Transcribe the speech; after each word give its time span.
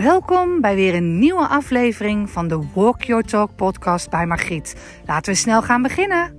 Welkom 0.00 0.60
bij 0.60 0.74
weer 0.74 0.94
een 0.94 1.18
nieuwe 1.18 1.46
aflevering 1.46 2.30
van 2.30 2.48
de 2.48 2.68
Walk 2.74 3.02
Your 3.02 3.24
Talk 3.24 3.56
podcast 3.56 4.10
bij 4.10 4.26
Margriet. 4.26 4.76
Laten 5.06 5.32
we 5.32 5.38
snel 5.38 5.62
gaan 5.62 5.82
beginnen. 5.82 6.36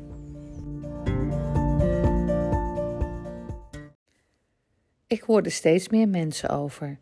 Ik 5.07 5.21
hoor 5.21 5.41
er 5.41 5.51
steeds 5.51 5.89
meer 5.89 6.07
mensen 6.07 6.49
over. 6.49 6.97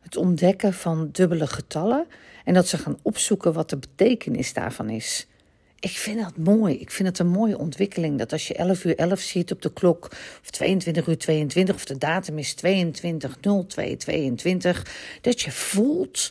Het 0.00 0.16
ontdekken 0.16 0.72
van 0.72 1.08
dubbele 1.12 1.46
getallen 1.46 2.06
en 2.44 2.54
dat 2.54 2.68
ze 2.68 2.78
gaan 2.78 2.98
opzoeken 3.02 3.52
wat 3.52 3.70
de 3.70 3.78
betekenis 3.78 4.52
daarvan 4.52 4.90
is. 4.90 5.28
Ik 5.80 5.90
vind 5.90 6.20
dat 6.20 6.36
mooi. 6.36 6.74
Ik 6.74 6.90
vind 6.90 7.08
het 7.08 7.18
een 7.18 7.28
mooie 7.28 7.58
ontwikkeling. 7.58 8.18
Dat 8.18 8.32
als 8.32 8.48
je 8.48 8.54
11 8.54 8.84
uur 8.84 8.96
11 8.96 9.20
ziet 9.20 9.52
op 9.52 9.62
de 9.62 9.72
klok, 9.72 10.08
of 10.42 10.50
22 10.50 11.06
uur 11.06 11.18
22, 11.18 11.74
of 11.74 11.84
de 11.84 11.98
datum 11.98 12.38
is 12.38 12.54
22 12.54 13.38
02 13.66 13.96
22, 13.96 15.18
dat 15.20 15.40
je 15.40 15.50
voelt 15.50 16.30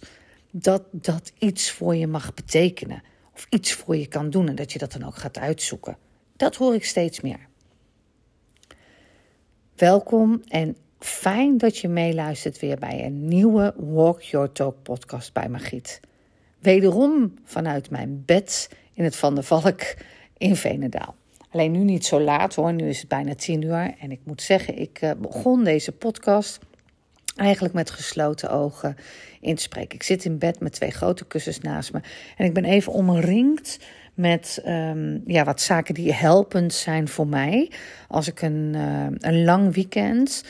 dat 0.51 0.83
dat 0.91 1.31
iets 1.37 1.71
voor 1.71 1.95
je 1.95 2.07
mag 2.07 2.33
betekenen. 2.33 3.03
Of 3.33 3.47
iets 3.49 3.73
voor 3.73 3.97
je 3.97 4.07
kan 4.07 4.29
doen 4.29 4.47
en 4.47 4.55
dat 4.55 4.71
je 4.71 4.79
dat 4.79 4.91
dan 4.91 5.03
ook 5.03 5.15
gaat 5.15 5.37
uitzoeken. 5.37 5.97
Dat 6.35 6.55
hoor 6.55 6.73
ik 6.73 6.85
steeds 6.85 7.21
meer. 7.21 7.47
Welkom 9.75 10.41
en 10.47 10.77
fijn 10.99 11.57
dat 11.57 11.77
je 11.77 11.87
meeluistert 11.87 12.59
weer 12.59 12.77
bij 12.77 13.05
een 13.05 13.27
nieuwe 13.27 13.73
Walk 13.77 14.21
Your 14.21 14.51
Talk 14.51 14.83
podcast 14.83 15.33
bij 15.33 15.49
Magiet. 15.49 15.99
Wederom 16.59 17.33
vanuit 17.43 17.89
mijn 17.89 18.23
bed 18.25 18.69
in 18.99 19.05
het 19.05 19.15
Van 19.15 19.35
der 19.35 19.43
Valk 19.43 19.95
in 20.37 20.55
Venendaal. 20.55 21.15
Alleen 21.51 21.71
nu 21.71 21.83
niet 21.83 22.05
zo 22.05 22.21
laat 22.21 22.55
hoor, 22.55 22.73
nu 22.73 22.89
is 22.89 22.99
het 22.99 23.07
bijna 23.07 23.35
tien 23.35 23.61
uur. 23.61 23.95
En 23.99 24.11
ik 24.11 24.19
moet 24.23 24.41
zeggen, 24.41 24.77
ik 24.77 25.01
uh, 25.01 25.11
begon 25.17 25.63
deze 25.63 25.91
podcast 25.91 26.59
eigenlijk 27.35 27.73
met 27.73 27.89
gesloten 27.89 28.49
ogen 28.49 28.95
in 29.41 29.55
te 29.55 29.61
spreken. 29.61 29.95
Ik 29.95 30.03
zit 30.03 30.25
in 30.25 30.37
bed 30.37 30.59
met 30.59 30.71
twee 30.71 30.91
grote 30.91 31.25
kussens 31.25 31.59
naast 31.59 31.93
me. 31.93 31.99
En 32.37 32.45
ik 32.45 32.53
ben 32.53 32.65
even 32.65 32.93
omringd 32.93 33.79
met 34.13 34.61
um, 34.65 35.23
ja, 35.25 35.43
wat 35.43 35.61
zaken 35.61 35.93
die 35.93 36.13
helpend 36.13 36.73
zijn 36.73 37.07
voor 37.07 37.27
mij. 37.27 37.71
Als 38.07 38.27
ik 38.27 38.41
een, 38.41 38.73
uh, 38.75 39.05
een 39.17 39.43
lang 39.43 39.73
weekend 39.73 40.43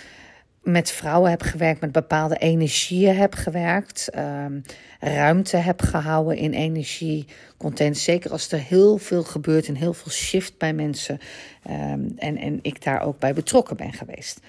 met 0.72 0.92
vrouwen 0.92 1.30
heb 1.30 1.42
gewerkt, 1.42 1.82
met 1.82 1.92
bepaalde 1.92 2.38
energieën 2.38 3.16
heb 3.16 3.34
gewerkt, 3.34 4.10
um, 4.18 4.62
ruimte 5.00 5.58
heb 5.58 5.82
gehouden 5.82 6.38
in 6.38 6.54
energie, 6.54 7.26
content. 7.58 7.98
Zeker 7.98 8.32
als 8.32 8.52
er 8.52 8.60
heel 8.60 8.98
veel 8.98 9.24
gebeurt 9.24 9.68
en 9.68 9.76
heel 9.76 9.94
veel 9.94 10.12
shift 10.12 10.58
bij 10.58 10.74
mensen 10.74 11.20
um, 11.70 12.14
en, 12.18 12.38
en 12.38 12.60
ik 12.62 12.84
daar 12.84 13.02
ook 13.02 13.20
bij 13.20 13.34
betrokken 13.34 13.78
ben 13.78 13.94
geweest. 13.94 14.40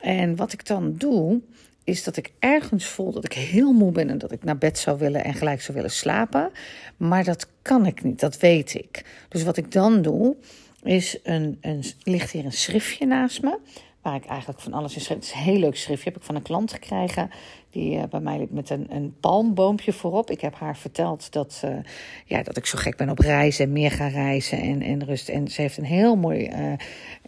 En 0.00 0.36
wat 0.36 0.52
ik 0.52 0.66
dan 0.66 0.94
doe, 0.96 1.40
is 1.84 2.04
dat 2.04 2.16
ik 2.16 2.32
ergens 2.38 2.86
voel 2.86 3.12
dat 3.12 3.24
ik 3.24 3.32
heel 3.32 3.72
moe 3.72 3.92
ben 3.92 4.10
en 4.10 4.18
dat 4.18 4.32
ik 4.32 4.44
naar 4.44 4.58
bed 4.58 4.78
zou 4.78 4.98
willen 4.98 5.24
en 5.24 5.34
gelijk 5.34 5.62
zou 5.62 5.76
willen 5.76 5.90
slapen. 5.90 6.50
Maar 6.96 7.24
dat 7.24 7.46
kan 7.62 7.86
ik 7.86 8.02
niet, 8.02 8.20
dat 8.20 8.38
weet 8.38 8.74
ik. 8.74 9.04
Dus 9.28 9.42
wat 9.42 9.56
ik 9.56 9.72
dan 9.72 10.02
doe, 10.02 10.36
is 10.82 11.18
een, 11.22 11.58
een, 11.60 11.84
ligt 12.02 12.30
hier 12.30 12.44
een 12.44 12.52
schriftje 12.52 13.06
naast 13.06 13.42
me 13.42 13.58
waar 14.02 14.14
ik 14.14 14.24
eigenlijk 14.24 14.60
van 14.60 14.72
alles 14.72 14.94
in 14.94 15.00
schreef. 15.00 15.16
Het 15.16 15.26
is 15.26 15.32
een 15.32 15.38
heel 15.38 15.58
leuk 15.58 15.76
schriftje, 15.76 16.08
heb 16.08 16.18
ik 16.18 16.26
van 16.26 16.34
een 16.34 16.42
klant 16.42 16.72
gekregen. 16.72 17.30
Die 17.70 17.96
uh, 17.96 18.02
bij 18.10 18.20
mij 18.20 18.46
met 18.50 18.70
een, 18.70 18.86
een 18.90 19.14
palmboompje 19.20 19.92
voorop. 19.92 20.30
Ik 20.30 20.40
heb 20.40 20.54
haar 20.54 20.76
verteld 20.76 21.32
dat, 21.32 21.62
uh, 21.64 21.76
ja, 22.26 22.42
dat 22.42 22.56
ik 22.56 22.66
zo 22.66 22.78
gek 22.78 22.96
ben 22.96 23.08
op 23.08 23.18
reizen 23.18 23.64
en 23.64 23.72
meer 23.72 23.90
ga 23.90 24.06
reizen 24.06 24.58
en, 24.58 24.82
en 24.82 25.04
rust. 25.04 25.28
En 25.28 25.48
ze 25.48 25.60
heeft 25.60 25.78
een 25.78 25.84
heel 25.84 26.16
mooi 26.16 26.50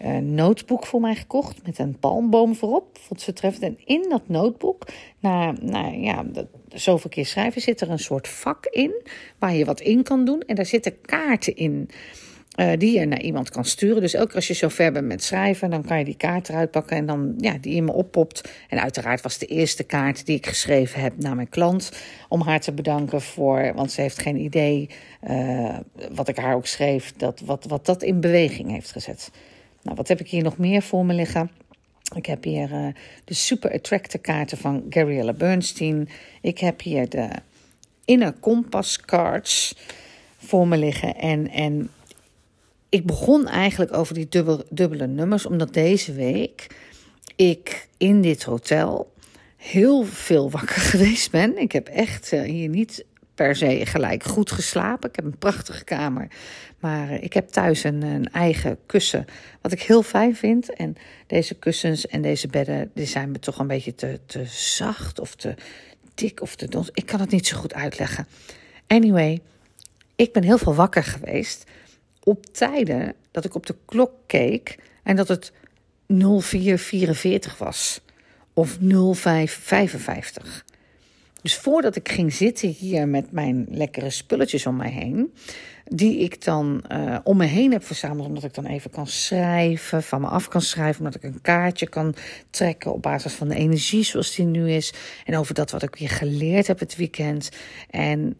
uh, 0.04 0.16
notebook 0.16 0.86
voor 0.86 1.00
mij 1.00 1.14
gekocht 1.14 1.66
met 1.66 1.78
een 1.78 1.98
palmboom 1.98 2.54
voorop. 2.54 2.98
Vond 2.98 3.20
ze 3.20 3.32
treffend. 3.32 3.64
En 3.64 3.78
in 3.84 4.06
dat 4.08 4.28
notebook, 4.28 4.86
na, 5.18 5.52
nou 5.60 5.96
ja, 5.96 6.24
zoveel 6.68 7.10
keer 7.10 7.26
schrijven, 7.26 7.60
zit 7.60 7.80
er 7.80 7.90
een 7.90 7.98
soort 7.98 8.28
vak 8.28 8.66
in 8.66 9.02
waar 9.38 9.54
je 9.54 9.64
wat 9.64 9.80
in 9.80 10.02
kan 10.02 10.24
doen. 10.24 10.40
En 10.40 10.54
daar 10.54 10.66
zitten 10.66 11.00
kaarten 11.00 11.56
in. 11.56 11.90
Uh, 12.56 12.72
die 12.78 12.98
je 12.98 13.06
naar 13.06 13.20
iemand 13.20 13.50
kan 13.50 13.64
sturen. 13.64 14.00
Dus 14.00 14.14
elke 14.14 14.26
keer 14.26 14.36
als 14.36 14.46
je 14.46 14.54
zo 14.54 14.68
ver 14.68 14.92
bent 14.92 15.06
met 15.06 15.22
schrijven, 15.22 15.70
dan 15.70 15.84
kan 15.84 15.98
je 15.98 16.04
die 16.04 16.16
kaart 16.16 16.48
eruit 16.48 16.70
pakken 16.70 16.96
en 16.96 17.06
dan 17.06 17.34
ja, 17.38 17.56
die 17.60 17.74
in 17.74 17.84
me 17.84 17.92
oppopt. 17.92 18.50
En 18.68 18.82
uiteraard 18.82 19.20
was 19.20 19.38
de 19.38 19.46
eerste 19.46 19.84
kaart 19.84 20.26
die 20.26 20.36
ik 20.36 20.46
geschreven 20.46 21.00
heb 21.00 21.12
naar 21.16 21.34
mijn 21.34 21.48
klant. 21.48 21.92
Om 22.28 22.40
haar 22.40 22.60
te 22.60 22.72
bedanken 22.72 23.20
voor, 23.20 23.72
want 23.74 23.92
ze 23.92 24.00
heeft 24.00 24.18
geen 24.18 24.36
idee 24.36 24.90
uh, 25.28 25.76
wat 26.12 26.28
ik 26.28 26.36
haar 26.36 26.54
ook 26.54 26.66
schreef, 26.66 27.12
dat, 27.16 27.40
wat, 27.40 27.64
wat 27.64 27.86
dat 27.86 28.02
in 28.02 28.20
beweging 28.20 28.70
heeft 28.70 28.92
gezet. 28.92 29.30
Nou, 29.82 29.96
wat 29.96 30.08
heb 30.08 30.20
ik 30.20 30.28
hier 30.28 30.42
nog 30.42 30.58
meer 30.58 30.82
voor 30.82 31.06
me 31.06 31.14
liggen? 31.14 31.50
Ik 32.16 32.26
heb 32.26 32.44
hier 32.44 32.70
uh, 32.70 32.86
de 33.24 33.34
Super 33.34 33.72
Attractor 33.72 34.20
kaarten 34.20 34.58
van 34.58 34.84
Gabriella 34.90 35.32
Bernstein. 35.32 36.08
Ik 36.40 36.58
heb 36.58 36.80
hier 36.80 37.08
de 37.08 37.28
Inner 38.04 38.34
Compass 38.40 39.00
cards 39.00 39.76
voor 40.36 40.68
me 40.68 40.76
liggen. 40.76 41.16
En, 41.16 41.50
en 41.50 41.90
ik 42.94 43.06
begon 43.06 43.48
eigenlijk 43.48 43.96
over 43.96 44.14
die 44.14 44.28
dubbel, 44.28 44.64
dubbele 44.70 45.06
nummers, 45.06 45.46
omdat 45.46 45.74
deze 45.74 46.12
week 46.12 46.66
ik 47.36 47.88
in 47.96 48.20
dit 48.20 48.42
hotel 48.42 49.12
heel 49.56 50.04
veel 50.04 50.50
wakker 50.50 50.80
geweest 50.92 51.30
ben. 51.30 51.58
Ik 51.58 51.72
heb 51.72 51.88
echt 51.88 52.32
uh, 52.32 52.42
hier 52.42 52.68
niet 52.68 53.04
per 53.34 53.56
se 53.56 53.86
gelijk 53.86 54.22
goed 54.22 54.50
geslapen. 54.50 55.08
Ik 55.08 55.16
heb 55.16 55.24
een 55.24 55.38
prachtige 55.38 55.84
kamer. 55.84 56.28
Maar 56.78 57.10
uh, 57.10 57.22
ik 57.22 57.32
heb 57.32 57.48
thuis 57.48 57.84
een, 57.84 58.02
een, 58.02 58.32
eigen 58.32 58.78
kussen, 58.86 59.24
wat 59.60 59.72
ik 59.72 59.82
heel 59.82 60.02
fijn 60.02 60.36
vind. 60.36 60.72
En 60.72 60.96
deze 61.26 61.54
kussens 61.54 62.06
en 62.06 62.22
deze 62.22 62.48
bedden, 62.48 62.90
die 62.94 63.06
zijn 63.06 63.30
me 63.30 63.38
toch 63.38 63.58
een 63.58 63.66
beetje 63.66 63.94
te, 63.94 64.20
te 64.26 64.44
zacht 64.46 65.20
of 65.20 65.34
te 65.34 65.54
dik 66.14 66.40
of 66.40 66.56
te 66.56 66.68
dons. 66.68 66.90
Ik 66.92 67.06
kan 67.06 67.20
het 67.20 67.30
niet 67.30 67.46
zo 67.46 67.56
goed 67.56 67.74
uitleggen. 67.74 68.26
Anyway, 68.86 69.40
ik 70.16 70.32
ben 70.32 70.42
heel 70.42 70.58
veel 70.58 70.74
wakker 70.74 71.04
geweest 71.04 71.64
op 72.24 72.46
tijden 72.46 73.14
dat 73.30 73.44
ik 73.44 73.54
op 73.54 73.66
de 73.66 73.76
klok 73.84 74.12
keek 74.26 74.78
en 75.02 75.16
dat 75.16 75.28
het 75.28 75.52
0444 76.06 77.58
was 77.58 78.00
of 78.52 78.78
0555. 78.80 80.64
Dus 81.42 81.56
voordat 81.56 81.96
ik 81.96 82.08
ging 82.08 82.32
zitten 82.32 82.68
hier 82.68 83.08
met 83.08 83.32
mijn 83.32 83.66
lekkere 83.70 84.10
spulletjes 84.10 84.66
om 84.66 84.76
mij 84.76 84.90
heen, 84.90 85.34
die 85.84 86.18
ik 86.18 86.44
dan 86.44 86.84
uh, 86.92 87.18
om 87.24 87.36
me 87.36 87.44
heen 87.44 87.72
heb 87.72 87.84
verzameld, 87.84 88.26
omdat 88.26 88.44
ik 88.44 88.54
dan 88.54 88.66
even 88.66 88.90
kan 88.90 89.06
schrijven, 89.06 90.02
van 90.02 90.20
me 90.20 90.26
af 90.26 90.48
kan 90.48 90.60
schrijven, 90.60 91.04
omdat 91.04 91.14
ik 91.14 91.22
een 91.22 91.40
kaartje 91.40 91.88
kan 91.88 92.14
trekken 92.50 92.92
op 92.92 93.02
basis 93.02 93.32
van 93.32 93.48
de 93.48 93.54
energie 93.54 94.02
zoals 94.02 94.34
die 94.34 94.44
nu 94.44 94.70
is 94.70 94.92
en 95.24 95.36
over 95.36 95.54
dat 95.54 95.70
wat 95.70 95.82
ik 95.82 95.96
weer 95.96 96.10
geleerd 96.10 96.66
heb 96.66 96.78
het 96.78 96.96
weekend. 96.96 97.48
En 97.90 98.36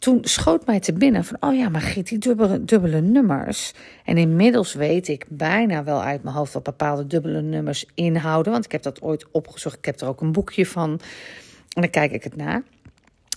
toen 0.00 0.18
schoot 0.22 0.66
mij 0.66 0.80
te 0.80 0.92
binnen 0.92 1.24
van, 1.24 1.36
oh 1.40 1.56
ja, 1.56 1.68
maar 1.68 1.80
Giet, 1.80 2.08
die 2.08 2.18
dubbele, 2.64 3.00
nummers. 3.00 3.72
En 4.04 4.16
inmiddels 4.16 4.72
weet 4.72 5.08
ik 5.08 5.26
bijna 5.28 5.84
wel 5.84 6.02
uit 6.02 6.22
mijn 6.22 6.36
hoofd 6.36 6.52
wat 6.52 6.62
bepaalde 6.62 7.06
dubbele 7.06 7.42
nummers 7.42 7.84
inhouden. 7.94 8.52
Want 8.52 8.64
ik 8.64 8.72
heb 8.72 8.82
dat 8.82 9.02
ooit 9.02 9.26
opgezocht. 9.30 9.76
Ik 9.78 9.84
heb 9.84 10.00
er 10.00 10.08
ook 10.08 10.20
een 10.20 10.32
boekje 10.32 10.66
van. 10.66 10.90
En 11.72 11.82
dan 11.82 11.90
kijk 11.90 12.12
ik 12.12 12.24
het 12.24 12.36
na. 12.36 12.62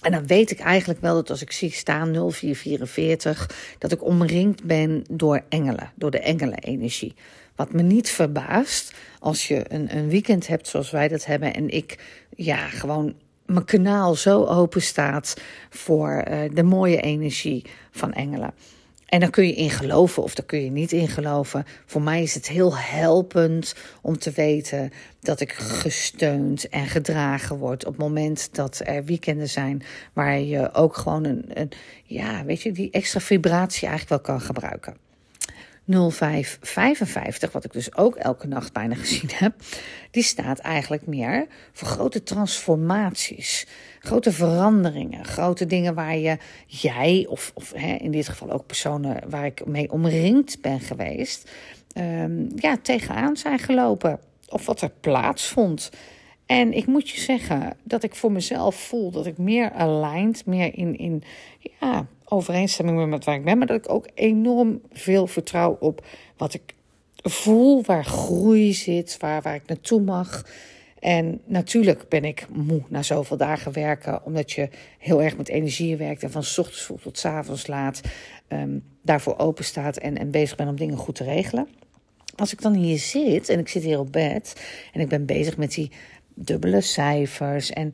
En 0.02 0.12
dan 0.12 0.28
weet 0.28 0.52
ik 0.52 0.59
eigenlijk 0.59 1.02
wel 1.02 1.13
dat 1.13 1.29
als 1.29 1.41
ik 1.41 1.52
zie 1.52 1.72
staan 1.72 2.31
0444, 2.31 3.75
dat 3.79 3.91
ik 3.91 4.03
omringd 4.03 4.63
ben 4.63 5.03
door 5.09 5.41
engelen, 5.50 5.91
door 5.96 6.12
de 6.12 6.19
engelenenergie. 6.19 7.13
Wat 7.56 7.73
me 7.73 7.81
niet 7.81 8.09
verbaast 8.09 8.94
als 9.19 9.47
je 9.47 9.66
een, 9.68 9.97
een 9.97 10.09
weekend 10.09 10.47
hebt 10.47 10.68
zoals 10.68 10.91
wij 10.91 11.07
dat 11.07 11.25
hebben 11.25 11.53
en 11.53 11.69
ik 11.69 11.97
ja, 12.35 12.57
gewoon 12.57 13.16
mijn 13.45 13.65
kanaal 13.65 14.15
zo 14.15 14.45
open 14.45 14.81
staat 14.81 15.41
voor 15.69 16.25
uh, 16.29 16.39
de 16.53 16.63
mooie 16.63 17.01
energie 17.01 17.65
van 17.91 18.13
engelen. 18.13 18.53
En 19.13 19.19
dan 19.19 19.29
kun 19.29 19.47
je 19.47 19.53
in 19.53 19.69
geloven 19.69 20.23
of 20.23 20.35
daar 20.35 20.45
kun 20.45 20.63
je 20.63 20.71
niet 20.71 20.91
in 20.91 21.07
geloven. 21.07 21.65
Voor 21.85 22.01
mij 22.01 22.21
is 22.21 22.33
het 22.33 22.47
heel 22.47 22.77
helpend 22.77 23.75
om 24.01 24.17
te 24.17 24.31
weten 24.31 24.91
dat 25.19 25.39
ik 25.39 25.51
gesteund 25.53 26.69
en 26.69 26.87
gedragen 26.87 27.57
word 27.57 27.85
op 27.85 27.91
het 27.91 28.01
moment 28.01 28.49
dat 28.55 28.81
er 28.84 29.05
weekenden 29.05 29.49
zijn 29.49 29.84
waar 30.13 30.39
je 30.39 30.73
ook 30.73 30.97
gewoon 30.97 31.23
een, 31.23 31.46
een 31.53 31.72
ja, 32.03 32.46
weet 32.46 32.61
je, 32.61 32.72
die 32.72 32.91
extra 32.91 33.19
vibratie 33.19 33.87
eigenlijk 33.87 34.25
wel 34.25 34.37
kan 34.37 34.46
gebruiken. 34.46 34.97
0555, 35.85 37.52
wat 37.52 37.64
ik 37.64 37.74
dus 37.74 37.96
ook 37.96 38.16
elke 38.16 38.47
nacht 38.47 38.74
bijna 38.74 38.96
gezien 39.03 39.30
heb, 39.34 39.53
die 40.12 40.24
staat 40.24 40.59
eigenlijk 40.59 41.08
meer 41.08 41.47
voor 41.72 41.88
grote 41.88 42.24
transformaties, 42.24 43.68
grote 44.00 44.32
veranderingen, 44.32 45.26
grote 45.26 45.66
dingen 45.66 45.94
waar 45.94 46.18
je, 46.18 46.38
jij 46.68 47.26
of, 47.30 47.52
of 47.53 47.74
hè, 47.76 47.96
in 47.96 48.12
dit 48.12 48.28
geval 48.28 48.52
ook 48.52 48.66
personen 48.66 49.30
waar 49.30 49.46
ik 49.46 49.66
mee 49.66 49.91
omringd 49.91 50.62
ben 50.62 50.80
geweest, 50.80 51.52
um, 51.97 52.47
ja, 52.56 52.78
tegenaan 52.82 53.38
zijn 53.38 53.59
gelopen. 53.59 54.20
Of 54.50 54.66
wat 54.66 54.82
er 54.82 54.91
plaatsvond. 55.00 55.91
En 56.46 56.74
ik 56.74 56.85
moet 56.85 57.09
je 57.09 57.20
zeggen 57.20 57.78
dat 57.84 58.03
ik 58.03 58.16
voor 58.16 58.32
mezelf 58.32 58.76
voel 58.76 59.12
dat 59.12 59.26
ik 59.26 59.38
meer 59.38 59.72
aligned, 59.72 60.46
meer 60.46 60.78
in, 60.78 60.97
in 60.97 61.24
ja, 61.80 62.08
overeenstemming 62.34 63.09
met 63.09 63.26
waar 63.26 63.35
ik 63.35 63.44
ben, 63.44 63.58
maar 63.58 63.68
dat 63.68 63.78
ik 63.78 63.91
ook 63.91 64.08
enorm 64.14 64.82
veel 64.91 65.28
vertrouw 65.28 65.78
op 65.80 66.06
wat 66.38 66.53
ik 66.53 66.76
voel, 67.16 67.84
waar 67.84 68.06
groei 68.06 68.74
zit, 68.74 69.18
waar, 69.20 69.41
waar 69.41 69.56
ik 69.56 69.68
naartoe 69.68 70.02
mag. 70.02 70.46
En 71.00 71.41
natuurlijk 71.46 72.09
ben 72.09 72.24
ik 72.24 72.47
moe 72.50 72.82
na 72.88 73.02
zoveel 73.02 73.38
dagen 73.38 73.74
werken, 73.74 74.26
omdat 74.26 74.52
je 74.52 74.70
heel 74.97 75.22
erg 75.22 75.38
met 75.38 75.50
energie 75.50 75.97
werkt 75.97 76.24
en 76.24 76.32
van 76.32 76.44
s 76.44 76.58
ochtends 76.58 76.82
vroeg 76.82 77.02
tot 77.02 77.18
s 77.18 77.26
avonds 77.26 77.68
laat 77.68 78.02
um, 78.50 78.84
daarvoor 79.02 79.38
open 79.38 79.66
staat 79.66 79.97
en, 79.97 80.18
en 80.18 80.32
bezig 80.32 80.58
bent 80.58 80.70
om 80.70 80.76
dingen 80.76 80.97
goed 80.97 81.16
te 81.16 81.24
regelen. 81.24 81.68
Als 82.35 82.53
ik 82.53 82.62
dan 82.62 82.74
hier 82.74 82.97
zit 82.97 83.50
en 83.50 83.59
ik 83.59 83.68
zit 83.68 83.84
hier 83.84 84.00
op 84.00 84.12
bed 84.12 84.62
en 84.94 85.02
ik 85.02 85.09
ben 85.09 85.26
bezig 85.26 85.58
met 85.58 85.72
die 85.72 85.91
dubbele 86.34 86.82
cijfers 86.82 87.70
en 87.70 87.94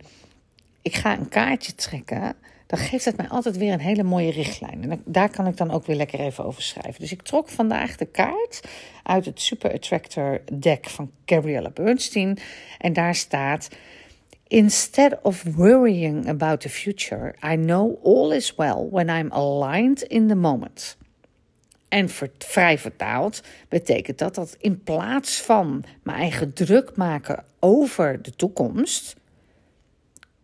ik 0.82 0.96
ga 0.96 1.18
een 1.18 1.30
kaartje 1.30 1.76
trekken, 1.76 2.36
dan 2.70 2.80
geeft 2.80 3.06
het 3.06 3.18
mij 3.18 3.28
altijd 3.28 3.58
weer 3.58 3.74
een 3.74 3.80
hele 3.80 4.04
mooie 4.04 4.32
richtlijn. 4.32 4.92
En 4.92 5.02
daar 5.06 5.30
kan 5.30 5.48
ik 5.48 5.58
dan 5.58 5.72
ook 5.72 5.86
weer 5.86 5.96
lekker 5.96 6.20
even 6.20 6.46
over 6.46 6.62
schrijven. 6.62 7.00
Dus 7.00 7.12
ik 7.12 7.22
trok 7.22 7.50
vandaag 7.50 7.96
de 7.96 8.06
kaart 8.06 8.62
uit 9.04 9.26
het 9.26 9.42
Super 9.42 9.74
Attractor 9.74 10.42
deck 10.54 10.90
van 10.90 11.12
Gabriella 11.26 11.70
Bernstein. 11.70 12.38
En 12.78 12.94
daar 12.94 13.16
staat. 13.16 13.70
Instead 14.48 15.22
of 15.22 15.44
worrying 15.44 16.28
about 16.28 16.62
the 16.62 16.70
future, 16.70 17.36
I 17.54 17.56
know 17.56 18.06
all 18.06 18.32
is 18.32 18.56
well 18.56 18.88
when 18.92 19.10
I'm 19.10 19.32
aligned 19.32 20.02
in 20.02 20.28
the 20.28 20.36
moment. 20.36 20.98
En 21.88 22.10
vrij 22.38 22.78
vertaald 22.78 23.44
betekent 23.70 24.18
dat 24.18 24.36
dat 24.36 24.56
in 24.60 24.84
plaats 24.84 25.42
van 25.42 25.84
mijn 26.04 26.18
eigen 26.18 26.54
druk 26.54 26.96
maken 26.96 27.44
over 27.60 28.22
de 28.22 28.32
toekomst, 28.32 29.16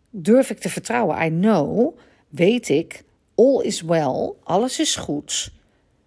durf 0.10 0.50
ik 0.50 0.60
te 0.60 0.69
vertrouwen. 0.69 1.25
I 1.25 1.30
know, 1.30 1.98
weet 2.36 2.70
ik, 2.70 3.04
all 3.36 3.62
is 3.62 3.82
well, 3.82 4.34
alles 4.44 4.80
is 4.80 4.96
goed. 4.96 5.54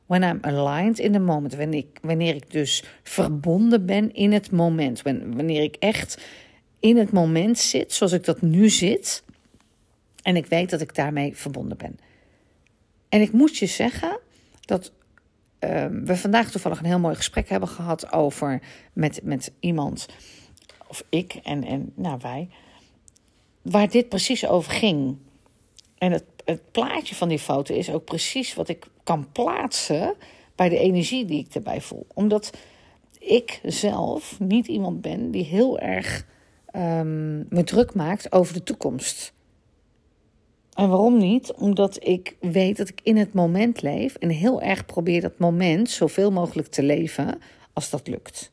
When 0.06 0.22
I'm 0.22 0.38
aligned 0.40 0.98
in 0.98 1.12
the 1.12 1.18
moment. 1.18 1.54
Wanneer 1.54 1.78
ik, 1.78 1.98
wanneer 2.02 2.34
ik 2.34 2.50
dus 2.50 2.84
verbonden 3.02 3.86
ben 3.86 4.14
in 4.14 4.32
het 4.32 4.50
moment. 4.50 5.02
Wanneer 5.02 5.62
ik 5.62 5.76
echt 5.76 6.18
in 6.80 6.96
het 6.96 7.12
moment 7.12 7.58
zit, 7.58 7.92
zoals 7.92 8.12
ik 8.12 8.24
dat 8.24 8.42
nu 8.42 8.68
zit. 8.68 9.24
En 10.22 10.36
ik 10.36 10.46
weet 10.46 10.70
dat 10.70 10.80
ik 10.80 10.94
daarmee 10.94 11.36
verbonden 11.36 11.76
ben. 11.76 11.98
En 13.08 13.20
ik 13.20 13.32
moet 13.32 13.56
je 13.56 13.66
zeggen 13.66 14.18
dat 14.60 14.92
uh, 15.60 15.86
we 16.04 16.16
vandaag 16.16 16.50
toevallig 16.50 16.78
een 16.78 16.84
heel 16.84 16.98
mooi 16.98 17.14
gesprek 17.14 17.48
hebben 17.48 17.68
gehad 17.68 18.12
over 18.12 18.60
met, 18.92 19.20
met 19.22 19.52
iemand, 19.60 20.08
of 20.86 21.04
ik 21.08 21.34
en, 21.34 21.64
en 21.64 21.92
nou, 21.94 22.18
wij, 22.22 22.48
waar 23.62 23.88
dit 23.88 24.08
precies 24.08 24.46
over 24.46 24.72
ging. 24.72 25.16
En 25.98 26.12
het, 26.12 26.24
plaatje 26.70 27.14
van 27.14 27.28
die 27.28 27.38
foto 27.38 27.74
is 27.74 27.90
ook 27.90 28.04
precies 28.04 28.54
wat 28.54 28.68
ik 28.68 28.86
kan 29.04 29.28
plaatsen 29.32 30.14
bij 30.54 30.68
de 30.68 30.78
energie 30.78 31.24
die 31.24 31.44
ik 31.44 31.54
erbij 31.54 31.80
voel. 31.80 32.06
Omdat 32.14 32.50
ik 33.18 33.60
zelf 33.62 34.40
niet 34.40 34.66
iemand 34.66 35.00
ben 35.00 35.30
die 35.30 35.44
heel 35.44 35.78
erg 35.78 36.26
um, 36.76 37.46
me 37.48 37.64
druk 37.64 37.94
maakt 37.94 38.32
over 38.32 38.54
de 38.54 38.62
toekomst. 38.62 39.32
En 40.74 40.88
waarom 40.88 41.18
niet? 41.18 41.52
Omdat 41.52 42.06
ik 42.06 42.36
weet 42.40 42.76
dat 42.76 42.88
ik 42.88 43.00
in 43.02 43.16
het 43.16 43.32
moment 43.32 43.82
leef 43.82 44.14
en 44.14 44.28
heel 44.28 44.62
erg 44.62 44.86
probeer 44.86 45.20
dat 45.20 45.38
moment 45.38 45.90
zoveel 45.90 46.30
mogelijk 46.30 46.68
te 46.68 46.82
leven 46.82 47.40
als 47.72 47.90
dat 47.90 48.06
lukt. 48.06 48.52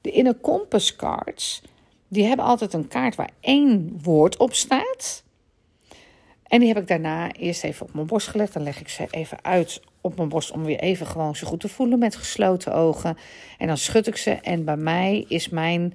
De 0.00 0.10
Inner 0.10 0.40
Compass 0.40 0.96
cards, 0.96 1.62
die 2.08 2.24
hebben 2.24 2.46
altijd 2.46 2.72
een 2.72 2.88
kaart 2.88 3.14
waar 3.14 3.30
één 3.40 3.98
woord 4.02 4.36
op 4.36 4.54
staat. 4.54 5.24
En 6.52 6.58
die 6.58 6.68
heb 6.68 6.78
ik 6.78 6.88
daarna 6.88 7.32
eerst 7.32 7.64
even 7.64 7.86
op 7.86 7.94
mijn 7.94 8.06
borst 8.06 8.28
gelegd. 8.28 8.52
Dan 8.52 8.62
leg 8.62 8.80
ik 8.80 8.88
ze 8.88 9.06
even 9.10 9.44
uit 9.44 9.80
op 10.00 10.16
mijn 10.16 10.28
borst 10.28 10.50
om 10.50 10.64
weer 10.64 10.78
even 10.78 11.06
gewoon 11.06 11.36
zo 11.36 11.46
goed 11.46 11.60
te 11.60 11.68
voelen 11.68 11.98
met 11.98 12.16
gesloten 12.16 12.74
ogen. 12.74 13.16
En 13.58 13.66
dan 13.66 13.76
schud 13.76 14.06
ik 14.06 14.16
ze. 14.16 14.30
En 14.30 14.64
bij 14.64 14.76
mij 14.76 15.24
is 15.28 15.48
mijn 15.48 15.94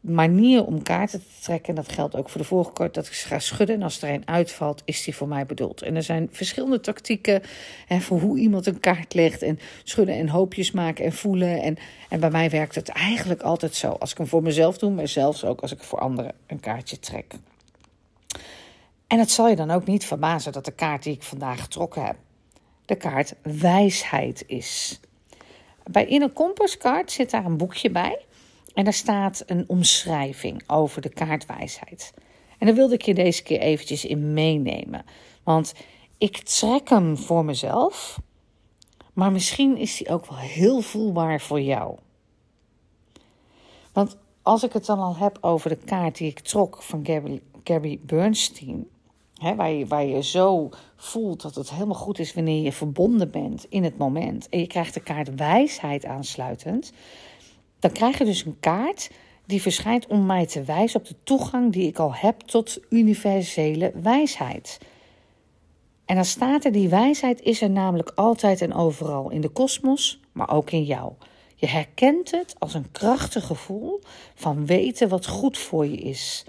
manier 0.00 0.64
om 0.64 0.82
kaarten 0.82 1.20
te 1.20 1.42
trekken. 1.42 1.68
En 1.68 1.74
dat 1.74 1.92
geldt 1.92 2.16
ook 2.16 2.28
voor 2.28 2.40
de 2.40 2.46
vorige 2.46 2.72
kaart, 2.72 2.94
dat 2.94 3.06
ik 3.06 3.12
ze 3.12 3.26
ga 3.26 3.38
schudden. 3.38 3.76
En 3.76 3.82
als 3.82 4.02
er 4.02 4.08
een 4.08 4.28
uitvalt, 4.28 4.82
is 4.84 5.04
die 5.04 5.14
voor 5.14 5.28
mij 5.28 5.46
bedoeld. 5.46 5.82
En 5.82 5.96
er 5.96 6.02
zijn 6.02 6.28
verschillende 6.32 6.80
tactieken 6.80 7.42
hè, 7.86 8.00
voor 8.00 8.20
hoe 8.20 8.38
iemand 8.38 8.66
een 8.66 8.80
kaart 8.80 9.14
legt. 9.14 9.42
En 9.42 9.58
schudden 9.82 10.14
en 10.14 10.28
hoopjes 10.28 10.70
maken 10.70 11.04
en 11.04 11.12
voelen. 11.12 11.62
En, 11.62 11.76
en 12.08 12.20
bij 12.20 12.30
mij 12.30 12.50
werkt 12.50 12.74
het 12.74 12.88
eigenlijk 12.88 13.42
altijd 13.42 13.74
zo. 13.74 13.90
Als 13.90 14.10
ik 14.10 14.18
hem 14.18 14.26
voor 14.26 14.42
mezelf 14.42 14.78
doe, 14.78 14.90
maar 14.90 15.08
zelfs 15.08 15.44
ook 15.44 15.60
als 15.60 15.72
ik 15.72 15.82
voor 15.82 15.98
anderen 15.98 16.32
een 16.46 16.60
kaartje 16.60 16.98
trek. 16.98 17.34
En 19.06 19.18
het 19.18 19.30
zal 19.30 19.48
je 19.48 19.56
dan 19.56 19.70
ook 19.70 19.86
niet 19.86 20.04
verbazen 20.04 20.52
dat 20.52 20.64
de 20.64 20.72
kaart 20.72 21.02
die 21.02 21.14
ik 21.14 21.22
vandaag 21.22 21.60
getrokken 21.60 22.04
heb, 22.04 22.16
de 22.84 22.96
kaart 22.96 23.34
wijsheid 23.42 24.44
is. 24.46 25.00
Bij 25.90 26.06
In 26.06 26.22
een 26.22 26.32
Kompasskaart 26.32 27.12
zit 27.12 27.30
daar 27.30 27.44
een 27.44 27.56
boekje 27.56 27.90
bij. 27.90 28.24
En 28.74 28.84
daar 28.84 28.92
staat 28.92 29.42
een 29.46 29.64
omschrijving 29.66 30.62
over 30.66 31.02
de 31.02 31.08
kaartwijsheid. 31.08 32.14
En 32.58 32.66
daar 32.66 32.74
wilde 32.76 32.94
ik 32.94 33.02
je 33.02 33.14
deze 33.14 33.42
keer 33.42 33.60
eventjes 33.60 34.04
in 34.04 34.32
meenemen. 34.32 35.04
Want 35.42 35.74
ik 36.18 36.38
trek 36.38 36.88
hem 36.88 37.16
voor 37.16 37.44
mezelf, 37.44 38.20
maar 39.12 39.32
misschien 39.32 39.76
is 39.76 39.96
die 39.96 40.08
ook 40.08 40.26
wel 40.26 40.38
heel 40.38 40.80
voelbaar 40.80 41.40
voor 41.40 41.60
jou. 41.60 41.98
Want 43.92 44.16
als 44.42 44.62
ik 44.62 44.72
het 44.72 44.86
dan 44.86 44.98
al 44.98 45.16
heb 45.16 45.38
over 45.40 45.68
de 45.68 45.76
kaart 45.76 46.16
die 46.16 46.30
ik 46.30 46.40
trok 46.40 46.82
van 46.82 47.06
Gary, 47.06 47.42
Gary 47.64 48.00
Bernstein, 48.02 48.88
waar, 49.56 49.70
je, 49.70 49.86
waar 49.86 50.06
je 50.06 50.22
zo 50.22 50.68
voelt 50.96 51.42
dat 51.42 51.54
het 51.54 51.70
helemaal 51.70 51.94
goed 51.94 52.18
is 52.18 52.34
wanneer 52.34 52.62
je 52.62 52.72
verbonden 52.72 53.30
bent 53.30 53.66
in 53.68 53.84
het 53.84 53.98
moment, 53.98 54.48
en 54.48 54.58
je 54.58 54.66
krijgt 54.66 54.94
de 54.94 55.00
kaart 55.00 55.34
wijsheid 55.34 56.04
aansluitend, 56.04 56.92
dan 57.78 57.92
krijg 57.92 58.18
je 58.18 58.24
dus 58.24 58.44
een 58.44 58.60
kaart 58.60 59.10
die 59.46 59.62
verschijnt 59.62 60.06
om 60.06 60.26
mij 60.26 60.46
te 60.46 60.62
wijzen 60.62 61.00
op 61.00 61.06
de 61.06 61.16
toegang 61.24 61.72
die 61.72 61.86
ik 61.86 61.98
al 61.98 62.14
heb 62.14 62.40
tot 62.40 62.78
universele 62.88 63.92
wijsheid. 64.02 64.78
En 66.04 66.14
dan 66.14 66.24
staat 66.24 66.64
er, 66.64 66.72
die 66.72 66.88
wijsheid 66.88 67.40
is 67.40 67.62
er 67.62 67.70
namelijk 67.70 68.12
altijd 68.14 68.60
en 68.60 68.74
overal 68.74 69.30
in 69.30 69.40
de 69.40 69.48
kosmos, 69.48 70.20
maar 70.32 70.50
ook 70.50 70.70
in 70.70 70.84
jou. 70.84 71.12
Je 71.54 71.66
herkent 71.66 72.30
het 72.30 72.54
als 72.58 72.74
een 72.74 72.90
krachtig 72.92 73.46
gevoel 73.46 74.00
van 74.34 74.66
weten 74.66 75.08
wat 75.08 75.26
goed 75.26 75.58
voor 75.58 75.86
je 75.86 75.96
is. 75.96 76.44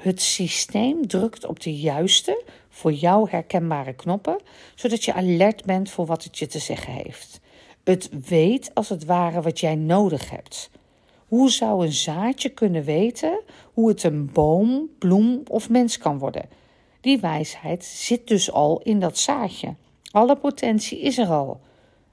Het 0.00 0.22
systeem 0.22 1.06
drukt 1.06 1.46
op 1.46 1.60
de 1.60 1.76
juiste, 1.76 2.42
voor 2.68 2.92
jou 2.92 3.30
herkenbare 3.30 3.92
knoppen, 3.92 4.38
zodat 4.74 5.04
je 5.04 5.12
alert 5.12 5.64
bent 5.64 5.90
voor 5.90 6.06
wat 6.06 6.24
het 6.24 6.38
je 6.38 6.46
te 6.46 6.58
zeggen 6.58 6.92
heeft. 6.92 7.40
Het 7.84 8.28
weet 8.28 8.70
als 8.74 8.88
het 8.88 9.04
ware 9.04 9.42
wat 9.42 9.60
jij 9.60 9.74
nodig 9.74 10.30
hebt. 10.30 10.70
Hoe 11.26 11.50
zou 11.50 11.84
een 11.86 11.92
zaadje 11.92 12.48
kunnen 12.48 12.84
weten 12.84 13.40
hoe 13.72 13.88
het 13.88 14.02
een 14.02 14.32
boom, 14.32 14.88
bloem 14.98 15.42
of 15.48 15.68
mens 15.68 15.98
kan 15.98 16.18
worden? 16.18 16.48
Die 17.00 17.20
wijsheid 17.20 17.84
zit 17.84 18.28
dus 18.28 18.52
al 18.52 18.80
in 18.82 19.00
dat 19.00 19.18
zaadje. 19.18 19.74
Alle 20.10 20.36
potentie 20.36 21.00
is 21.00 21.18
er 21.18 21.28
al. 21.28 21.60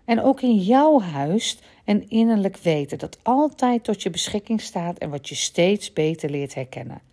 En 0.05 0.21
ook 0.21 0.41
in 0.41 0.57
jouw 0.57 0.99
huis 0.99 1.57
een 1.85 2.09
innerlijk 2.09 2.57
weten 2.57 2.97
dat 2.97 3.17
altijd 3.23 3.83
tot 3.83 4.03
je 4.03 4.09
beschikking 4.09 4.61
staat 4.61 4.97
en 4.97 5.09
wat 5.09 5.29
je 5.29 5.35
steeds 5.35 5.93
beter 5.93 6.29
leert 6.29 6.53
herkennen. 6.53 7.06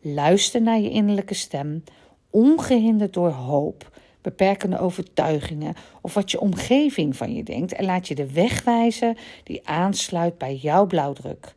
Luister 0.00 0.62
naar 0.62 0.80
je 0.80 0.90
innerlijke 0.90 1.34
stem, 1.34 1.84
ongehinderd 2.30 3.12
door 3.12 3.30
hoop 3.30 3.90
beperkende 4.26 4.78
overtuigingen 4.78 5.74
of 6.00 6.14
wat 6.14 6.30
je 6.30 6.40
omgeving 6.40 7.16
van 7.16 7.34
je 7.34 7.42
denkt 7.42 7.72
en 7.72 7.84
laat 7.84 8.08
je 8.08 8.14
de 8.14 8.32
weg 8.32 8.64
wijzen 8.64 9.16
die 9.44 9.68
aansluit 9.68 10.38
bij 10.38 10.54
jouw 10.54 10.86
blauwdruk. 10.86 11.54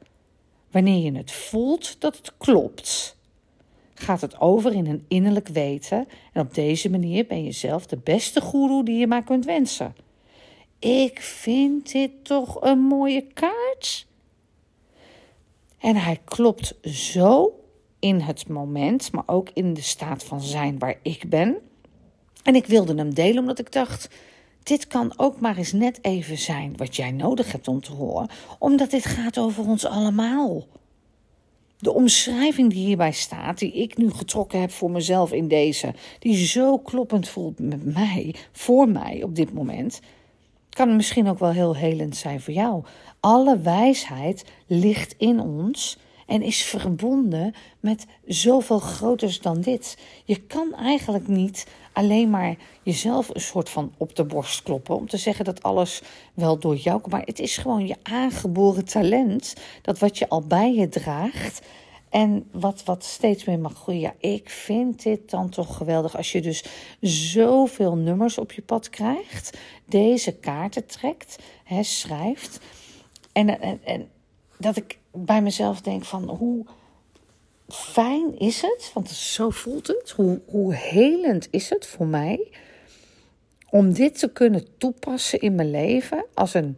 Wanneer 0.71 1.03
je 1.03 1.17
het 1.17 1.31
voelt 1.31 2.01
dat 2.01 2.17
het 2.17 2.33
klopt, 2.37 3.17
gaat 3.93 4.21
het 4.21 4.39
over 4.39 4.73
in 4.73 4.87
een 4.87 5.05
innerlijk 5.07 5.47
weten 5.47 6.07
en 6.33 6.41
op 6.41 6.53
deze 6.53 6.89
manier 6.89 7.25
ben 7.25 7.43
je 7.43 7.51
zelf 7.51 7.85
de 7.85 7.97
beste 7.97 8.41
goeroe 8.41 8.85
die 8.85 8.97
je 8.97 9.07
maar 9.07 9.23
kunt 9.23 9.45
wensen. 9.45 9.95
Ik 10.79 11.21
vind 11.21 11.91
dit 11.91 12.11
toch 12.21 12.61
een 12.61 12.79
mooie 12.79 13.27
kaart. 13.33 14.07
En 15.79 15.95
hij 15.95 16.19
klopt 16.25 16.75
zo 16.81 17.58
in 17.99 18.19
het 18.19 18.47
moment, 18.47 19.11
maar 19.11 19.23
ook 19.25 19.49
in 19.53 19.73
de 19.73 19.81
staat 19.81 20.23
van 20.23 20.41
zijn 20.41 20.79
waar 20.79 20.99
ik 21.01 21.29
ben. 21.29 21.57
En 22.43 22.55
ik 22.55 22.65
wilde 22.65 22.95
hem 22.95 23.13
delen 23.13 23.39
omdat 23.39 23.59
ik 23.59 23.71
dacht: 23.71 24.09
dit 24.63 24.87
kan 24.87 25.13
ook 25.17 25.39
maar 25.39 25.57
eens 25.57 25.71
net 25.71 25.99
even 26.01 26.37
zijn 26.37 26.77
wat 26.77 26.95
jij 26.95 27.11
nodig 27.11 27.51
hebt 27.51 27.67
om 27.67 27.81
te 27.81 27.91
horen, 27.91 28.29
omdat 28.59 28.89
dit 28.89 29.05
gaat 29.05 29.37
over 29.37 29.67
ons 29.67 29.85
allemaal. 29.85 30.67
De 31.77 31.93
omschrijving 31.93 32.69
die 32.69 32.85
hierbij 32.85 33.11
staat, 33.11 33.59
die 33.59 33.73
ik 33.73 33.97
nu 33.97 34.11
getrokken 34.11 34.59
heb 34.59 34.71
voor 34.71 34.91
mezelf 34.91 35.31
in 35.31 35.47
deze, 35.47 35.93
die 36.19 36.45
zo 36.45 36.77
kloppend 36.77 37.27
voelt 37.27 37.59
met 37.59 37.85
mij, 37.85 38.35
voor 38.51 38.89
mij 38.89 39.23
op 39.23 39.35
dit 39.35 39.53
moment, 39.53 39.99
kan 40.69 40.95
misschien 40.95 41.27
ook 41.27 41.39
wel 41.39 41.51
heel 41.51 41.75
helend 41.75 42.15
zijn 42.15 42.41
voor 42.41 42.53
jou. 42.53 42.83
Alle 43.19 43.59
wijsheid 43.59 44.45
ligt 44.67 45.15
in 45.17 45.39
ons 45.39 45.97
en 46.29 46.41
is 46.41 46.63
verbonden 46.63 47.53
met 47.79 48.05
zoveel 48.25 48.79
groters 48.79 49.41
dan 49.41 49.61
dit. 49.61 49.97
Je 50.25 50.41
kan 50.41 50.73
eigenlijk 50.75 51.27
niet 51.27 51.67
alleen 51.93 52.29
maar 52.29 52.55
jezelf 52.83 53.29
een 53.33 53.41
soort 53.41 53.69
van 53.69 53.93
op 53.97 54.15
de 54.15 54.23
borst 54.23 54.63
kloppen 54.63 54.95
om 54.95 55.07
te 55.07 55.17
zeggen 55.17 55.45
dat 55.45 55.63
alles 55.63 56.01
wel 56.33 56.59
door 56.59 56.75
jou 56.75 56.99
komt. 56.99 57.13
Maar 57.13 57.25
het 57.25 57.39
is 57.39 57.57
gewoon 57.57 57.87
je 57.87 57.95
aangeboren 58.03 58.85
talent, 58.85 59.53
dat 59.81 59.99
wat 59.99 60.17
je 60.17 60.29
al 60.29 60.41
bij 60.41 60.73
je 60.73 60.89
draagt. 60.89 61.61
En 62.09 62.49
wat, 62.51 62.83
wat 62.83 63.03
steeds 63.03 63.45
meer 63.45 63.59
mag 63.59 63.73
groeien. 63.73 64.01
Ja, 64.01 64.13
ik 64.19 64.49
vind 64.49 65.03
dit 65.03 65.29
dan 65.29 65.49
toch 65.49 65.77
geweldig. 65.77 66.17
Als 66.17 66.31
je 66.31 66.41
dus 66.41 66.63
zoveel 67.01 67.95
nummers 67.95 68.37
op 68.37 68.51
je 68.51 68.61
pad 68.61 68.89
krijgt, 68.89 69.57
deze 69.85 70.31
kaarten 70.31 70.85
trekt, 70.85 71.37
hè, 71.63 71.83
schrijft. 71.83 72.59
En, 73.31 73.61
en, 73.61 73.79
en 73.83 74.09
dat 74.57 74.77
ik 74.77 74.98
bij 75.11 75.41
mezelf 75.41 75.81
denk 75.81 76.05
van 76.05 76.29
hoe 76.29 76.65
fijn 77.67 78.39
is 78.39 78.61
het, 78.61 78.91
want 78.93 79.09
zo 79.09 79.49
voelt 79.49 79.87
het, 79.87 80.09
hoe, 80.09 80.41
hoe 80.45 80.73
helend 80.73 81.47
is 81.51 81.69
het 81.69 81.85
voor 81.85 82.07
mij 82.07 82.51
om 83.69 83.93
dit 83.93 84.19
te 84.19 84.31
kunnen 84.31 84.77
toepassen 84.77 85.39
in 85.39 85.55
mijn 85.55 85.71
leven 85.71 86.25
als 86.33 86.53
een 86.53 86.77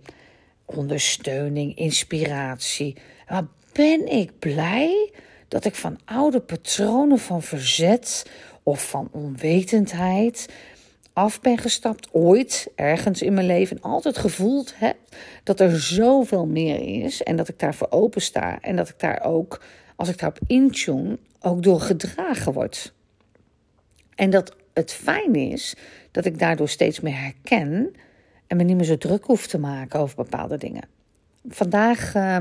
ondersteuning, 0.65 1.77
inspiratie. 1.77 2.95
Wat 3.27 3.45
ben 3.71 4.07
ik 4.07 4.39
blij 4.39 5.11
dat 5.47 5.65
ik 5.65 5.75
van 5.75 6.00
oude 6.05 6.39
patronen 6.39 7.19
van 7.19 7.41
verzet 7.41 8.31
of 8.63 8.89
van 8.89 9.07
onwetendheid 9.11 10.47
af 11.13 11.41
ben 11.41 11.58
gestapt, 11.58 12.08
ooit 12.12 12.68
ergens 12.75 13.22
in 13.22 13.34
mijn 13.34 13.46
leven, 13.46 13.82
altijd 13.82 14.18
gevoeld 14.18 14.74
heb 14.75 14.98
dat 15.44 15.60
er 15.60 15.82
zoveel 15.82 16.46
meer 16.46 17.03
is 17.03 17.24
en 17.24 17.36
dat 17.36 17.48
ik 17.48 17.60
daarvoor 17.60 17.88
open 17.89 18.22
sta 18.22 18.60
en 18.62 18.75
dat 18.75 18.89
ik 18.89 19.00
daar 19.00 19.24
ook, 19.24 19.62
als 19.96 20.10
ik 20.10 20.20
daarop 20.20 20.39
intune, 20.48 21.18
ook 21.41 21.63
door 21.63 21.80
gedragen 21.80 22.53
word. 22.53 22.94
En 24.15 24.30
dat 24.30 24.56
het 24.74 24.94
fijn 24.94 25.36
is 25.36 25.75
dat 26.12 26.25
ik 26.25 26.39
daardoor 26.39 26.70
steeds 26.70 27.00
meer 27.00 27.22
herken 27.22 27.96
en 28.48 28.58
me 28.58 28.63
niet 28.63 28.75
meer 28.75 28.86
zo 28.86 28.98
druk 28.98 29.25
hoef 29.25 29.48
te 29.48 29.60
maken 29.60 30.00
over 30.00 30.15
bepaalde 30.15 30.58
dingen. 30.58 30.84
Vandaag 31.50 32.15
uh, 32.15 32.38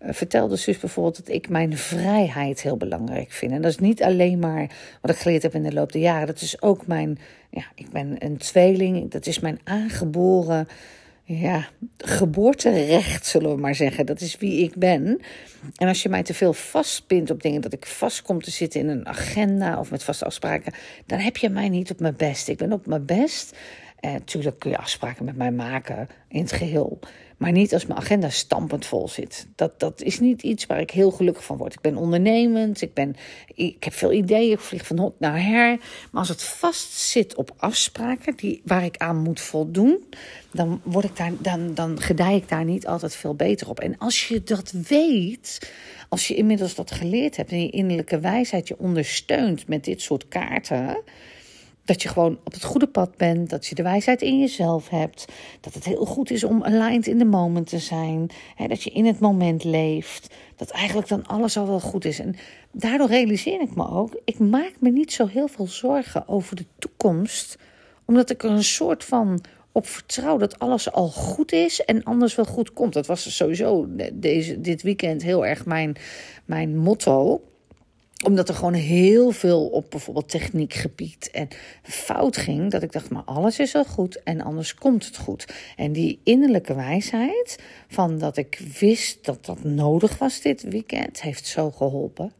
vertelde 0.00 0.56
zus 0.56 0.78
bijvoorbeeld 0.78 1.16
dat 1.16 1.34
ik 1.34 1.48
mijn 1.48 1.76
vrijheid 1.76 2.62
heel 2.62 2.76
belangrijk 2.76 3.30
vind. 3.30 3.52
En 3.52 3.62
dat 3.62 3.70
is 3.70 3.78
niet 3.78 4.02
alleen 4.02 4.38
maar 4.38 4.70
wat 5.00 5.10
ik 5.10 5.16
geleerd 5.16 5.42
heb 5.42 5.54
in 5.54 5.62
de 5.62 5.72
loop 5.72 5.92
der 5.92 6.00
jaren. 6.00 6.26
Dat 6.26 6.40
is 6.40 6.62
ook 6.62 6.86
mijn, 6.86 7.18
ja, 7.50 7.64
ik 7.74 7.90
ben 7.90 8.16
een 8.18 8.36
tweeling. 8.36 9.10
Dat 9.10 9.26
is 9.26 9.40
mijn 9.40 9.60
aangeboren 9.64 10.68
ja, 11.24 11.68
geboorterecht, 11.98 13.26
zullen 13.26 13.54
we 13.54 13.60
maar 13.60 13.74
zeggen. 13.74 14.06
Dat 14.06 14.20
is 14.20 14.36
wie 14.36 14.62
ik 14.62 14.74
ben. 14.76 15.20
En 15.76 15.88
als 15.88 16.02
je 16.02 16.08
mij 16.08 16.22
te 16.22 16.34
veel 16.34 16.52
vastpint 16.52 17.30
op 17.30 17.42
dingen, 17.42 17.60
dat 17.60 17.72
ik 17.72 17.86
vast 17.86 18.22
kom 18.22 18.42
te 18.42 18.50
zitten 18.50 18.80
in 18.80 18.88
een 18.88 19.06
agenda 19.06 19.78
of 19.78 19.90
met 19.90 20.04
vaste 20.04 20.24
afspraken, 20.24 20.72
dan 21.06 21.18
heb 21.18 21.36
je 21.36 21.48
mij 21.48 21.68
niet 21.68 21.90
op 21.90 22.00
mijn 22.00 22.16
best. 22.16 22.48
Ik 22.48 22.56
ben 22.56 22.72
op 22.72 22.86
mijn 22.86 23.04
best. 23.04 23.56
Eh, 24.04 24.14
tuurlijk 24.24 24.58
kun 24.58 24.70
je 24.70 24.78
afspraken 24.78 25.24
met 25.24 25.36
mij 25.36 25.52
maken 25.52 26.08
in 26.28 26.40
het 26.40 26.52
geheel. 26.52 26.98
Maar 27.36 27.52
niet 27.52 27.72
als 27.72 27.86
mijn 27.86 28.00
agenda 28.00 28.28
stampend 28.30 28.86
vol 28.86 29.08
zit. 29.08 29.46
Dat, 29.54 29.80
dat 29.80 30.02
is 30.02 30.20
niet 30.20 30.42
iets 30.42 30.66
waar 30.66 30.80
ik 30.80 30.90
heel 30.90 31.10
gelukkig 31.10 31.44
van 31.44 31.56
word. 31.56 31.72
Ik 31.72 31.80
ben 31.80 31.96
ondernemend, 31.96 32.80
ik, 32.80 32.94
ben, 32.94 33.16
ik 33.54 33.84
heb 33.84 33.92
veel 33.92 34.12
ideeën, 34.12 34.52
ik 34.52 34.60
vlieg 34.60 34.86
van 34.86 34.98
hot 34.98 35.20
naar 35.20 35.42
her. 35.42 35.78
Maar 36.10 36.20
als 36.20 36.28
het 36.28 36.42
vast 36.42 36.92
zit 36.92 37.34
op 37.34 37.54
afspraken 37.56 38.36
die, 38.36 38.62
waar 38.64 38.84
ik 38.84 38.96
aan 38.96 39.22
moet 39.22 39.40
voldoen, 39.40 40.04
dan, 40.52 40.80
word 40.82 41.04
ik 41.04 41.16
daar, 41.16 41.32
dan, 41.38 41.74
dan 41.74 42.00
gedij 42.00 42.36
ik 42.36 42.48
daar 42.48 42.64
niet 42.64 42.86
altijd 42.86 43.14
veel 43.14 43.34
beter 43.34 43.68
op. 43.68 43.80
En 43.80 43.98
als 43.98 44.28
je 44.28 44.42
dat 44.42 44.70
weet, 44.70 45.72
als 46.08 46.28
je 46.28 46.34
inmiddels 46.34 46.74
dat 46.74 46.90
geleerd 46.90 47.36
hebt 47.36 47.50
en 47.50 47.60
je 47.62 47.70
innerlijke 47.70 48.20
wijsheid 48.20 48.68
je 48.68 48.78
ondersteunt 48.78 49.68
met 49.68 49.84
dit 49.84 50.00
soort 50.02 50.28
kaarten 50.28 50.96
dat 51.84 52.02
je 52.02 52.08
gewoon 52.08 52.38
op 52.44 52.52
het 52.52 52.64
goede 52.64 52.86
pad 52.86 53.16
bent, 53.16 53.50
dat 53.50 53.66
je 53.66 53.74
de 53.74 53.82
wijsheid 53.82 54.22
in 54.22 54.40
jezelf 54.40 54.88
hebt, 54.88 55.24
dat 55.60 55.74
het 55.74 55.84
heel 55.84 56.04
goed 56.04 56.30
is 56.30 56.44
om 56.44 56.64
aligned 56.64 57.06
in 57.06 57.18
the 57.18 57.24
moment 57.24 57.68
te 57.68 57.78
zijn, 57.78 58.30
hè, 58.54 58.66
dat 58.66 58.82
je 58.82 58.90
in 58.90 59.06
het 59.06 59.18
moment 59.18 59.64
leeft, 59.64 60.34
dat 60.56 60.70
eigenlijk 60.70 61.08
dan 61.08 61.26
alles 61.26 61.56
al 61.56 61.66
wel 61.66 61.80
goed 61.80 62.04
is. 62.04 62.18
En 62.18 62.36
daardoor 62.72 63.08
realiseer 63.08 63.60
ik 63.60 63.74
me 63.74 63.88
ook, 63.90 64.20
ik 64.24 64.38
maak 64.38 64.72
me 64.80 64.90
niet 64.90 65.12
zo 65.12 65.26
heel 65.26 65.48
veel 65.48 65.66
zorgen 65.66 66.28
over 66.28 66.56
de 66.56 66.66
toekomst, 66.78 67.58
omdat 68.04 68.30
ik 68.30 68.42
er 68.42 68.50
een 68.50 68.64
soort 68.64 69.04
van 69.04 69.40
op 69.72 69.86
vertrouw 69.86 70.36
dat 70.36 70.58
alles 70.58 70.92
al 70.92 71.08
goed 71.08 71.52
is 71.52 71.84
en 71.84 72.02
anders 72.02 72.34
wel 72.34 72.44
goed 72.44 72.72
komt. 72.72 72.92
Dat 72.92 73.06
was 73.06 73.36
sowieso 73.36 73.86
deze, 74.12 74.60
dit 74.60 74.82
weekend 74.82 75.22
heel 75.22 75.46
erg 75.46 75.66
mijn, 75.66 75.96
mijn 76.44 76.76
motto 76.76 77.42
omdat 78.24 78.48
er 78.48 78.54
gewoon 78.54 78.74
heel 78.74 79.30
veel 79.30 79.66
op 79.66 79.90
bijvoorbeeld 79.90 80.28
techniekgebied 80.28 81.30
en 81.30 81.48
fout 81.82 82.36
ging. 82.36 82.70
Dat 82.70 82.82
ik 82.82 82.92
dacht, 82.92 83.10
maar 83.10 83.22
alles 83.24 83.58
is 83.58 83.74
al 83.74 83.84
goed 83.84 84.22
en 84.22 84.40
anders 84.40 84.74
komt 84.74 85.06
het 85.06 85.16
goed. 85.16 85.46
En 85.76 85.92
die 85.92 86.20
innerlijke 86.24 86.74
wijsheid 86.74 87.58
van 87.88 88.18
dat 88.18 88.36
ik 88.36 88.60
wist 88.78 89.24
dat 89.24 89.44
dat 89.44 89.64
nodig 89.64 90.18
was 90.18 90.40
dit 90.40 90.62
weekend, 90.62 91.22
heeft 91.22 91.46
zo 91.46 91.70
geholpen. 91.70 92.32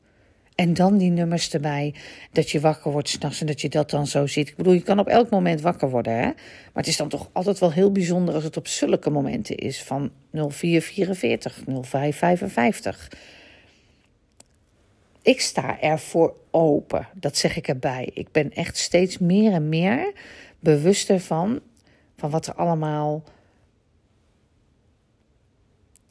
En 0.55 0.75
dan 0.75 0.99
die 0.99 1.11
nummers 1.11 1.51
erbij, 1.51 1.95
dat 2.33 2.51
je 2.51 2.61
wakker 2.61 2.93
wordt 2.93 3.09
s'nachts 3.09 3.41
en 3.41 3.47
dat 3.47 3.61
je 3.61 3.69
dat 3.69 3.91
dan 3.91 4.07
zo 4.07 4.27
ziet. 4.27 4.49
Ik 4.49 4.57
bedoel, 4.57 4.73
je 4.73 4.83
kan 4.83 4.99
op 4.99 5.09
elk 5.09 5.31
moment 5.31 5.61
wakker 5.61 5.91
worden, 5.91 6.13
hè? 6.13 6.25
Maar 6.25 6.35
het 6.73 6.87
is 6.87 6.97
dan 6.97 7.09
toch 7.09 7.29
altijd 7.33 7.59
wel 7.59 7.73
heel 7.73 7.93
bijzonder 7.93 8.35
als 8.35 8.45
het 8.45 8.57
op 8.57 8.67
zulke 8.67 9.11
momenten 9.11 9.57
is 9.57 9.83
van 9.83 10.11
0444, 10.33 11.63
0555. 11.83 13.09
Ik 15.25 15.41
sta 15.41 15.81
ervoor 15.81 16.37
open, 16.51 17.09
dat 17.15 17.37
zeg 17.37 17.57
ik 17.57 17.69
erbij. 17.69 18.11
Ik 18.15 18.33
ben 18.33 18.53
echt 18.53 18.77
steeds 18.77 19.19
meer 19.19 19.53
en 19.53 19.69
meer 19.69 20.13
bewuster 20.59 21.21
van, 21.21 21.61
van 22.17 22.31
wat 22.31 22.47
er 22.47 22.55
allemaal 22.55 23.23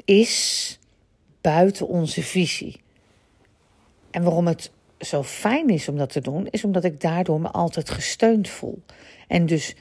is 0.06 0.80
buiten 1.42 1.88
onze 1.88 2.24
visie. 2.24 2.82
En 4.12 4.24
waarom 4.24 4.48
het 4.48 4.72
zo 5.00 5.24
fijn 5.24 5.70
is 5.70 5.88
om 5.88 5.98
dat 5.98 6.12
te 6.12 6.22
doen, 6.22 6.48
is 6.50 6.64
omdat 6.64 6.84
ik 6.84 7.02
daardoor 7.02 7.42
me 7.42 7.50
altijd 7.50 7.90
gesteund 7.90 8.50
voel. 8.50 8.84
En 9.28 9.46
dus 9.46 9.76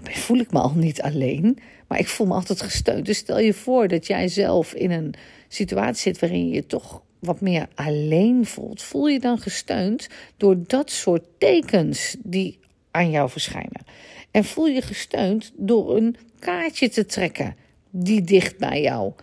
voel 0.00 0.38
ik 0.38 0.52
me 0.52 0.58
al 0.58 0.74
niet 0.74 1.02
alleen, 1.02 1.58
maar 1.86 1.98
ik 1.98 2.08
voel 2.08 2.26
me 2.26 2.34
altijd 2.34 2.62
gesteund. 2.62 3.06
Dus 3.06 3.18
stel 3.18 3.38
je 3.38 3.54
voor 3.54 3.88
dat 3.88 4.06
jij 4.06 4.28
zelf 4.28 4.74
in 4.74 4.90
een 4.90 5.14
situatie 5.48 6.02
zit 6.02 6.18
waarin 6.18 6.48
je 6.48 6.54
je 6.54 6.66
toch 6.66 7.02
wat 7.22 7.40
meer 7.40 7.68
alleen 7.74 8.46
voelt, 8.46 8.82
voel 8.82 9.06
je 9.06 9.20
dan 9.20 9.38
gesteund 9.38 10.08
door 10.36 10.56
dat 10.66 10.90
soort 10.90 11.24
tekens 11.38 12.16
die 12.18 12.58
aan 12.90 13.10
jou 13.10 13.30
verschijnen. 13.30 13.84
En 14.30 14.44
voel 14.44 14.66
je 14.66 14.82
gesteund 14.82 15.52
door 15.56 15.96
een 15.96 16.16
kaartje 16.38 16.88
te 16.88 17.06
trekken 17.06 17.56
die 17.90 18.22
dicht 18.22 18.58
bij 18.58 18.82
jouw 18.82 19.14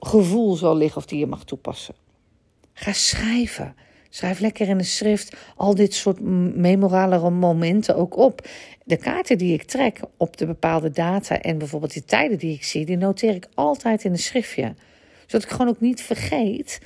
gevoel 0.00 0.54
zal 0.54 0.76
liggen 0.76 0.96
of 0.96 1.06
die 1.06 1.18
je 1.18 1.26
mag 1.26 1.44
toepassen. 1.44 1.94
Ga 2.72 2.92
schrijven. 2.92 3.74
Schrijf 4.08 4.40
lekker 4.40 4.68
in 4.68 4.78
de 4.78 4.84
schrift 4.84 5.36
al 5.56 5.74
dit 5.74 5.94
soort 5.94 6.20
memorale 6.56 7.30
momenten 7.30 7.96
ook 7.96 8.16
op. 8.16 8.48
De 8.84 8.96
kaarten 8.96 9.38
die 9.38 9.52
ik 9.52 9.62
trek 9.62 10.00
op 10.16 10.36
de 10.36 10.46
bepaalde 10.46 10.90
data 10.90 11.40
en 11.40 11.58
bijvoorbeeld 11.58 11.92
die 11.92 12.04
tijden 12.04 12.38
die 12.38 12.54
ik 12.54 12.64
zie, 12.64 12.86
die 12.86 12.96
noteer 12.96 13.34
ik 13.34 13.48
altijd 13.54 14.04
in 14.04 14.10
een 14.10 14.18
schriftje 14.18 14.74
zodat 15.26 15.42
ik 15.42 15.50
gewoon 15.50 15.68
ook 15.68 15.80
niet 15.80 16.02
vergeet 16.02 16.80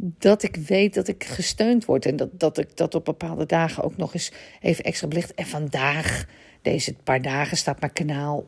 dat 0.00 0.42
ik 0.42 0.56
weet 0.56 0.94
dat 0.94 1.08
ik 1.08 1.24
gesteund 1.24 1.84
word. 1.84 2.06
En 2.06 2.16
dat, 2.16 2.40
dat 2.40 2.58
ik 2.58 2.76
dat 2.76 2.94
op 2.94 3.04
bepaalde 3.04 3.46
dagen 3.46 3.82
ook 3.82 3.96
nog 3.96 4.14
eens 4.14 4.32
even 4.60 4.84
extra 4.84 5.08
belicht. 5.08 5.34
En 5.34 5.46
vandaag, 5.46 6.26
deze 6.62 6.94
paar 6.94 7.22
dagen, 7.22 7.56
staat 7.56 7.80
mijn 7.80 7.92
kanaal 7.92 8.44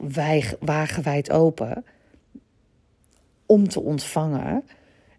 wagenwijd 0.60 1.30
open. 1.30 1.84
Om 3.46 3.68
te 3.68 3.80
ontvangen. 3.80 4.64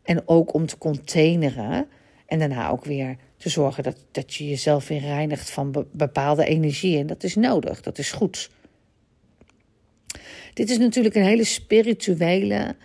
En 0.04 0.28
ook 0.28 0.54
om 0.54 0.66
te 0.66 0.78
containeren. 0.78 1.88
En 2.26 2.40
daarna 2.40 2.70
ook 2.70 2.86
weer 2.86 3.18
te 3.38 3.50
zorgen 3.50 3.84
dat, 3.84 4.06
dat 4.12 4.34
je 4.34 4.48
jezelf 4.48 4.88
weer 4.88 5.00
reinigt 5.00 5.50
van 5.50 5.86
bepaalde 5.92 6.46
energie. 6.46 6.98
En 6.98 7.08
dat 7.08 7.24
is 7.24 7.36
nodig, 7.36 7.82
dat 7.82 7.98
is 7.98 8.12
goed. 8.12 8.50
Dit 10.54 10.70
is 10.70 10.78
natuurlijk 10.78 11.16
een 11.16 11.24
hele 11.24 11.44
spirituele 11.44 12.76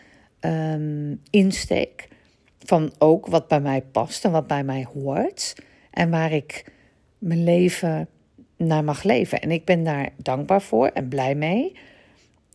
um, 0.47 1.21
insteek 1.31 2.09
van 2.59 2.93
ook 2.99 3.27
wat 3.27 3.49
bij 3.49 3.61
mij 3.61 3.83
past 3.83 4.25
en 4.25 4.31
wat 4.31 4.47
bij 4.47 4.65
mij 4.65 4.87
hoort. 4.95 5.55
En 5.91 6.11
waar 6.11 6.33
ik 6.33 6.73
mijn 7.19 7.45
leven 7.45 8.09
naar 8.57 8.85
mag 8.85 9.03
leven. 9.03 9.41
En 9.41 9.51
ik 9.51 9.65
ben 9.65 9.85
daar 9.85 10.09
dankbaar 10.17 10.63
voor 10.63 10.87
en 10.87 11.09
blij 11.09 11.35
mee. 11.35 11.77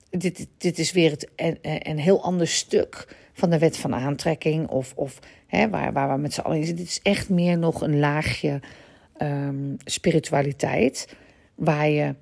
Dit, 0.09 0.47
dit 0.57 0.79
is 0.79 0.91
weer 0.91 1.11
het, 1.11 1.29
een, 1.35 1.57
een 1.61 1.99
heel 1.99 2.23
ander 2.23 2.47
stuk 2.47 3.15
van 3.33 3.49
de 3.49 3.59
wet 3.59 3.77
van 3.77 3.95
aantrekking. 3.95 4.67
Of, 4.67 4.93
of 4.95 5.19
hè, 5.47 5.69
waar, 5.69 5.93
waar 5.93 6.15
we 6.15 6.21
met 6.21 6.33
z'n 6.33 6.41
allen 6.41 6.57
in 6.57 6.65
zitten. 6.65 6.85
Dit 6.85 6.93
is 6.93 7.01
echt 7.01 7.29
meer 7.29 7.57
nog 7.57 7.81
een 7.81 7.99
laagje 7.99 8.59
um, 9.21 9.77
spiritualiteit. 9.85 11.15
Waar 11.55 11.89
je 11.89 12.15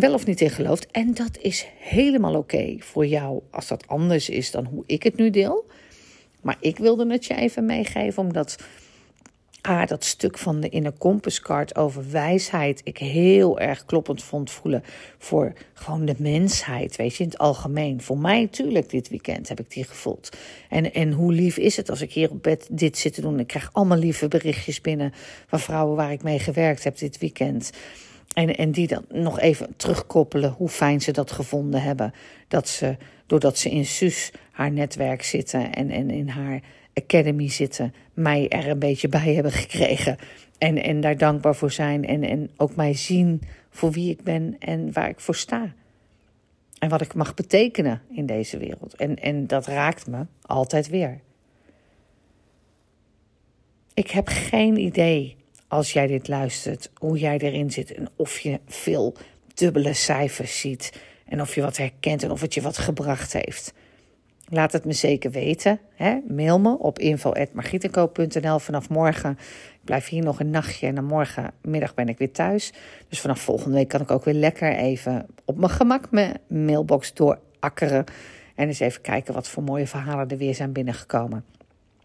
wel 0.00 0.14
of 0.14 0.26
niet 0.26 0.40
in 0.40 0.50
gelooft. 0.50 0.86
En 0.90 1.14
dat 1.14 1.38
is 1.40 1.66
helemaal 1.78 2.34
oké 2.34 2.76
voor 2.78 3.06
jou 3.06 3.42
als 3.50 3.68
dat 3.68 3.86
anders 3.86 4.28
is 4.28 4.50
dan 4.50 4.64
hoe 4.64 4.84
ik 4.86 5.02
het 5.02 5.16
nu 5.16 5.30
deel. 5.30 5.66
Maar 6.40 6.56
ik 6.60 6.78
wilde 6.78 7.12
het 7.12 7.24
je 7.24 7.34
even 7.34 7.64
meegeven, 7.64 8.22
omdat 8.22 8.56
ah, 9.60 9.86
dat 9.86 10.04
stuk 10.04 10.38
van 10.38 10.60
de 10.60 10.68
Inner 10.68 10.92
Compass 10.98 11.40
Card 11.40 11.76
over 11.76 12.10
wijsheid 12.10 12.80
ik 12.84 12.98
heel 12.98 13.58
erg 13.58 13.84
kloppend 13.84 14.22
vond 14.22 14.50
voelen 14.50 14.82
voor 15.18 15.52
gewoon 15.74 16.04
de 16.04 16.14
mensheid, 16.18 16.96
weet 16.96 17.16
je, 17.16 17.22
in 17.22 17.28
het 17.28 17.38
algemeen. 17.38 18.02
Voor 18.02 18.18
mij 18.18 18.40
natuurlijk 18.40 18.90
dit 18.90 19.08
weekend 19.08 19.48
heb 19.48 19.60
ik 19.60 19.70
die 19.70 19.84
gevoeld. 19.84 20.36
En, 20.68 20.92
en 20.92 21.12
hoe 21.12 21.32
lief 21.32 21.56
is 21.56 21.76
het 21.76 21.90
als 21.90 22.00
ik 22.00 22.12
hier 22.12 22.30
op 22.30 22.42
bed 22.42 22.68
dit 22.70 22.98
zit 22.98 23.14
te 23.14 23.20
doen. 23.20 23.38
Ik 23.38 23.46
krijg 23.46 23.70
allemaal 23.72 23.98
lieve 23.98 24.28
berichtjes 24.28 24.80
binnen 24.80 25.12
van 25.46 25.60
vrouwen 25.60 25.96
waar 25.96 26.12
ik 26.12 26.22
mee 26.22 26.38
gewerkt 26.38 26.84
heb 26.84 26.98
dit 26.98 27.18
weekend. 27.18 27.70
En, 28.38 28.56
en 28.56 28.70
die 28.70 28.86
dan 28.86 29.04
nog 29.08 29.40
even 29.40 29.76
terugkoppelen 29.76 30.50
hoe 30.50 30.68
fijn 30.68 31.00
ze 31.00 31.12
dat 31.12 31.30
gevonden 31.30 31.82
hebben. 31.82 32.12
Dat 32.48 32.68
ze, 32.68 32.96
doordat 33.26 33.58
ze 33.58 33.70
in 33.70 33.84
SUS 33.84 34.32
haar 34.50 34.70
netwerk 34.70 35.22
zitten 35.22 35.72
en, 35.72 35.90
en 35.90 36.10
in 36.10 36.28
haar 36.28 36.60
Academy 36.94 37.48
zitten, 37.48 37.94
mij 38.14 38.48
er 38.48 38.68
een 38.68 38.78
beetje 38.78 39.08
bij 39.08 39.34
hebben 39.34 39.52
gekregen. 39.52 40.16
En, 40.58 40.82
en 40.82 41.00
daar 41.00 41.16
dankbaar 41.16 41.54
voor 41.54 41.70
zijn. 41.70 42.06
En, 42.06 42.22
en 42.22 42.50
ook 42.56 42.76
mij 42.76 42.94
zien 42.94 43.42
voor 43.70 43.90
wie 43.90 44.10
ik 44.10 44.22
ben 44.22 44.56
en 44.58 44.92
waar 44.92 45.08
ik 45.08 45.20
voor 45.20 45.36
sta. 45.36 45.74
En 46.78 46.88
wat 46.88 47.00
ik 47.00 47.14
mag 47.14 47.34
betekenen 47.34 48.02
in 48.10 48.26
deze 48.26 48.58
wereld. 48.58 48.94
En, 48.94 49.16
en 49.16 49.46
dat 49.46 49.66
raakt 49.66 50.06
me 50.06 50.26
altijd 50.42 50.88
weer. 50.88 51.20
Ik 53.94 54.10
heb 54.10 54.28
geen 54.28 54.76
idee, 54.76 55.37
als 55.68 55.92
jij 55.92 56.06
dit 56.06 56.28
luistert, 56.28 56.90
hoe 56.94 57.18
jij 57.18 57.38
erin 57.38 57.70
zit. 57.70 57.94
En 57.94 58.08
of 58.16 58.38
je 58.38 58.60
veel 58.66 59.14
dubbele 59.54 59.92
cijfers 59.92 60.60
ziet. 60.60 60.92
En 61.26 61.40
of 61.40 61.54
je 61.54 61.60
wat 61.60 61.76
herkent 61.76 62.22
en 62.22 62.30
of 62.30 62.40
het 62.40 62.54
je 62.54 62.60
wat 62.60 62.78
gebracht 62.78 63.32
heeft. 63.32 63.72
Laat 64.50 64.72
het 64.72 64.84
me 64.84 64.92
zeker 64.92 65.30
weten. 65.30 65.80
Hè? 65.94 66.18
Mail 66.28 66.60
me 66.60 66.78
op 66.78 66.98
info.margietenkoop.nl 66.98 68.58
vanaf 68.58 68.88
morgen. 68.88 69.30
Ik 69.72 69.84
blijf 69.84 70.08
hier 70.08 70.22
nog 70.22 70.40
een 70.40 70.50
nachtje 70.50 70.86
en 70.86 70.94
dan 70.94 71.04
morgenmiddag 71.04 71.94
ben 71.94 72.08
ik 72.08 72.18
weer 72.18 72.32
thuis. 72.32 72.72
Dus 73.08 73.20
vanaf 73.20 73.40
volgende 73.40 73.76
week 73.76 73.88
kan 73.88 74.00
ik 74.00 74.10
ook 74.10 74.24
weer 74.24 74.34
lekker 74.34 74.76
even 74.76 75.26
op 75.44 75.56
mijn 75.56 75.70
gemak 75.70 76.10
mijn 76.10 76.36
mailbox 76.46 77.14
doorakkeren. 77.14 78.04
En 78.54 78.66
eens 78.66 78.80
even 78.80 79.00
kijken 79.00 79.34
wat 79.34 79.48
voor 79.48 79.62
mooie 79.62 79.86
verhalen 79.86 80.28
er 80.28 80.36
weer 80.36 80.54
zijn 80.54 80.72
binnengekomen. 80.72 81.44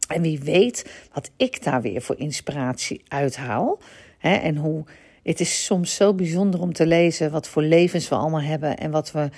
En 0.08 0.22
wie 0.22 0.40
weet 0.40 1.08
wat 1.14 1.32
ik 1.38 1.64
daar 1.64 1.82
weer 1.82 2.02
voor 2.02 2.18
inspiratie 2.18 3.02
uithaal. 3.08 3.80
Hè? 4.18 4.34
En 4.34 4.56
hoe 4.56 4.84
het 5.24 5.40
is 5.40 5.66
soms 5.66 5.96
zo 5.96 6.14
bijzonder 6.14 6.62
om 6.62 6.74
te 6.74 6.86
lezen 6.86 7.32
wat 7.32 7.48
voor 7.48 7.64
levens 7.64 8.10
we 8.10 8.16
allemaal 8.16 8.42
hebben 8.42 8.78
en 8.78 8.92
wat 8.92 9.12
we 9.12 9.30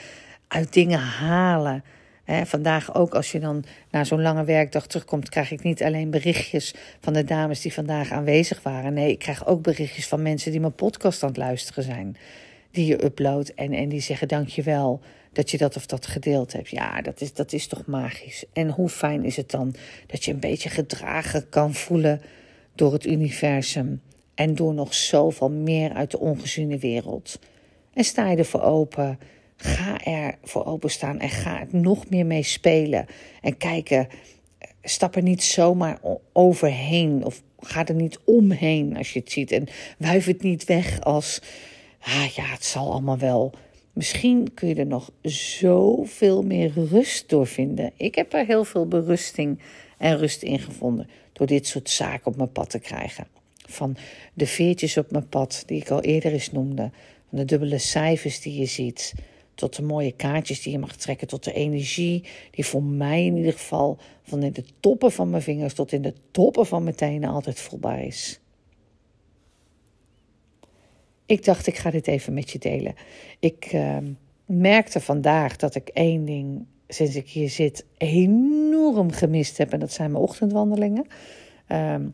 uit 0.48 0.74
dingen 0.74 1.00
halen 1.00 1.84
vandaag 2.26 2.96
ook, 2.96 3.16
als 3.16 3.32
je 3.32 3.40
dan 3.40 3.64
na 3.92 4.04
zo'n 4.04 4.22
lange 4.22 4.44
werkdag 4.44 4.88
terugkomt, 4.88 5.30
krijg 5.30 5.52
ik 5.52 5.64
niet 5.64 5.84
alleen 5.84 6.10
berichtjes 6.10 6.74
van 7.00 7.14
de 7.14 7.24
dames 7.24 7.62
die 7.62 7.74
vandaag 7.74 8.12
aanwezig 8.12 8.64
waren. 8.64 8.94
Nee, 8.94 9.12
ik 9.12 9.20
krijg 9.20 9.48
ook 9.48 9.62
berichtjes 9.62 10.08
van 10.08 10.22
mensen 10.22 10.52
die 10.52 10.60
mijn 10.60 10.76
podcast 10.76 11.24
aan 11.24 11.30
het 11.30 11.38
luisteren 11.38 11.84
zijn. 11.84 12.18
Die 12.76 12.86
je 12.86 13.04
uploadt 13.04 13.54
en, 13.54 13.74
en 13.74 13.90
die 13.90 14.00
zeggen 14.00 14.28
dankjewel 14.28 15.00
dat 15.32 15.52
je 15.52 15.58
dat 15.58 15.76
of 15.76 15.86
dat 15.86 16.08
gedeeld 16.08 16.54
hebt. 16.54 16.70
Ja, 16.70 17.02
dat 17.02 17.22
is, 17.22 17.34
dat 17.34 17.54
is 17.54 17.68
toch 17.68 17.86
magisch. 17.86 18.46
En 18.54 18.70
hoe 18.70 18.90
fijn 18.90 19.24
is 19.24 19.36
het 19.36 19.52
dan 19.52 19.76
dat 20.08 20.26
je 20.26 20.32
een 20.32 20.40
beetje 20.40 20.70
gedragen 20.70 21.50
kan 21.50 21.74
voelen 21.74 22.22
door 22.76 22.94
het 22.94 23.06
universum. 23.06 24.02
En 24.36 24.56
door 24.56 24.74
nog 24.74 24.94
zoveel 24.94 25.52
meer 25.52 25.94
uit 25.94 26.12
de 26.12 26.20
ongeziene 26.20 26.78
wereld. 26.78 27.40
En 27.94 28.04
sta 28.04 28.30
je 28.30 28.38
ervoor 28.38 28.62
open 28.62 29.20
Ga 29.58 30.04
er 30.04 30.38
voor 30.44 30.66
openstaan 30.66 31.20
en 31.20 31.30
ga 31.30 31.60
er 31.60 31.68
nog 31.72 32.10
meer 32.10 32.26
mee 32.26 32.44
spelen. 32.44 33.06
En 33.42 33.58
kijken, 33.58 34.08
stap 34.84 35.16
er 35.16 35.22
niet 35.22 35.44
zomaar 35.44 36.00
overheen 36.34 37.26
of 37.26 37.42
ga 37.60 37.86
er 37.86 37.96
niet 37.96 38.20
omheen 38.26 38.98
als 38.98 39.14
je 39.14 39.20
het 39.20 39.32
ziet. 39.32 39.52
En 39.52 39.68
wuif 39.98 40.26
het 40.26 40.42
niet 40.42 40.66
weg 40.66 41.02
als, 41.02 41.42
ah 42.06 42.26
ja, 42.26 42.46
het 42.46 42.66
zal 42.66 42.92
allemaal 42.92 43.18
wel. 43.18 43.54
Misschien 43.94 44.54
kun 44.54 44.68
je 44.68 44.76
er 44.76 44.86
nog 44.86 45.12
zoveel 45.22 46.42
meer 46.42 46.72
rust 46.90 47.30
door 47.30 47.48
vinden. 47.48 47.92
Ik 47.98 48.16
heb 48.16 48.34
er 48.34 48.46
heel 48.46 48.64
veel 48.64 48.88
berusting 48.88 49.60
en 49.98 50.18
rust 50.18 50.42
in 50.44 50.60
gevonden 50.60 51.10
door 51.34 51.48
dit 51.48 51.68
soort 51.68 51.90
zaken 51.90 52.28
op 52.28 52.36
mijn 52.36 52.52
pad 52.52 52.70
te 52.70 52.80
krijgen. 52.80 53.28
Van 53.68 53.96
de 54.34 54.48
veertjes 54.48 54.98
op 54.98 55.12
mijn 55.12 55.30
pad, 55.30 55.64
die 55.66 55.82
ik 55.82 55.90
al 55.90 56.02
eerder 56.02 56.32
eens 56.32 56.52
noemde, 56.52 56.92
van 57.30 57.38
de 57.38 57.46
dubbele 57.46 57.78
cijfers 57.78 58.42
die 58.42 58.60
je 58.60 58.66
ziet, 58.66 59.14
tot 59.56 59.76
de 59.76 59.84
mooie 59.84 60.12
kaartjes 60.12 60.62
die 60.62 60.72
je 60.72 60.80
mag 60.80 60.96
trekken, 60.96 61.28
tot 61.28 61.44
de 61.44 61.54
energie 61.54 62.24
die 62.52 62.66
voor 62.66 62.84
mij 62.84 63.26
in 63.26 63.38
ieder 63.38 63.54
geval 63.54 63.98
van 64.24 64.44
in 64.44 64.54
de 64.54 64.64
toppen 64.80 65.12
van 65.12 65.30
mijn 65.30 65.42
vingers 65.42 65.74
tot 65.74 65.92
in 65.92 66.02
de 66.02 66.14
toppen 66.32 66.66
van 66.66 66.84
mijn 66.84 66.96
tenen 66.96 67.30
altijd 67.30 67.60
voelbaar 67.60 68.04
is. 68.04 68.40
Ik 71.26 71.46
dacht, 71.46 71.68
ik 71.68 71.78
ga 71.78 71.90
dit 71.92 72.08
even 72.08 72.34
met 72.34 72.52
je 72.52 72.60
delen. 72.60 72.96
Ik 73.40 73.72
uh, 73.74 73.98
merkte 74.46 75.00
vandaag 75.00 75.56
dat 75.56 75.76
ik 75.76 75.88
één 75.88 76.26
ding, 76.26 76.66
sinds 76.88 77.16
ik 77.16 77.30
hier 77.30 77.50
zit, 77.50 77.86
enorm 77.98 79.12
gemist 79.12 79.58
heb. 79.58 79.74
En 79.74 79.80
dat 79.80 79.92
zijn 79.92 80.12
mijn 80.12 80.24
ochtendwandelingen. 80.24 81.08
Um, 81.68 82.14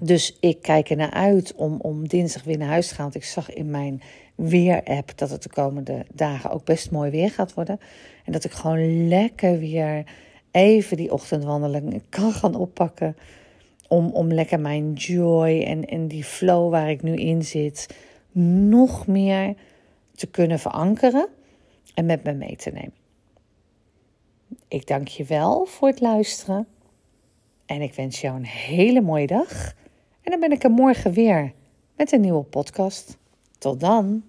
dus 0.00 0.36
ik 0.40 0.62
kijk 0.62 0.90
er 0.90 0.96
naar 0.96 1.10
uit 1.10 1.54
om, 1.54 1.80
om 1.80 2.08
dinsdag 2.08 2.44
weer 2.44 2.58
naar 2.58 2.68
huis 2.68 2.88
te 2.88 2.94
gaan. 2.94 3.04
Want 3.04 3.16
ik 3.16 3.24
zag 3.24 3.52
in 3.52 3.70
mijn 3.70 4.02
weer-app 4.34 5.18
dat 5.18 5.30
het 5.30 5.42
de 5.42 5.48
komende 5.48 6.06
dagen 6.12 6.50
ook 6.50 6.64
best 6.64 6.90
mooi 6.90 7.10
weer 7.10 7.30
gaat 7.30 7.54
worden. 7.54 7.80
En 8.24 8.32
dat 8.32 8.44
ik 8.44 8.52
gewoon 8.52 9.08
lekker 9.08 9.58
weer 9.58 10.04
even 10.50 10.96
die 10.96 11.12
ochtendwandeling 11.12 12.02
kan 12.08 12.32
gaan 12.32 12.54
oppakken. 12.54 13.16
Om, 13.88 14.10
om 14.10 14.32
lekker 14.32 14.60
mijn 14.60 14.92
joy 14.92 15.62
en, 15.62 15.84
en 15.84 16.08
die 16.08 16.24
flow 16.24 16.70
waar 16.70 16.90
ik 16.90 17.02
nu 17.02 17.14
in 17.14 17.44
zit 17.44 17.86
nog 18.32 19.06
meer 19.06 19.54
te 20.14 20.26
kunnen 20.26 20.58
verankeren 20.58 21.28
en 21.94 22.06
met 22.06 22.24
me 22.24 22.32
mee 22.32 22.56
te 22.56 22.70
nemen. 22.70 22.94
Ik 24.68 24.86
dank 24.86 25.08
je 25.08 25.24
wel 25.24 25.64
voor 25.64 25.88
het 25.88 26.00
luisteren. 26.00 26.66
En 27.66 27.82
ik 27.82 27.94
wens 27.94 28.20
jou 28.20 28.36
een 28.36 28.46
hele 28.46 29.00
mooie 29.00 29.26
dag. 29.26 29.74
En 30.22 30.30
dan 30.30 30.40
ben 30.40 30.52
ik 30.52 30.64
er 30.64 30.70
morgen 30.70 31.12
weer 31.12 31.52
met 31.96 32.12
een 32.12 32.20
nieuwe 32.20 32.42
podcast. 32.42 33.18
Tot 33.58 33.80
dan. 33.80 34.22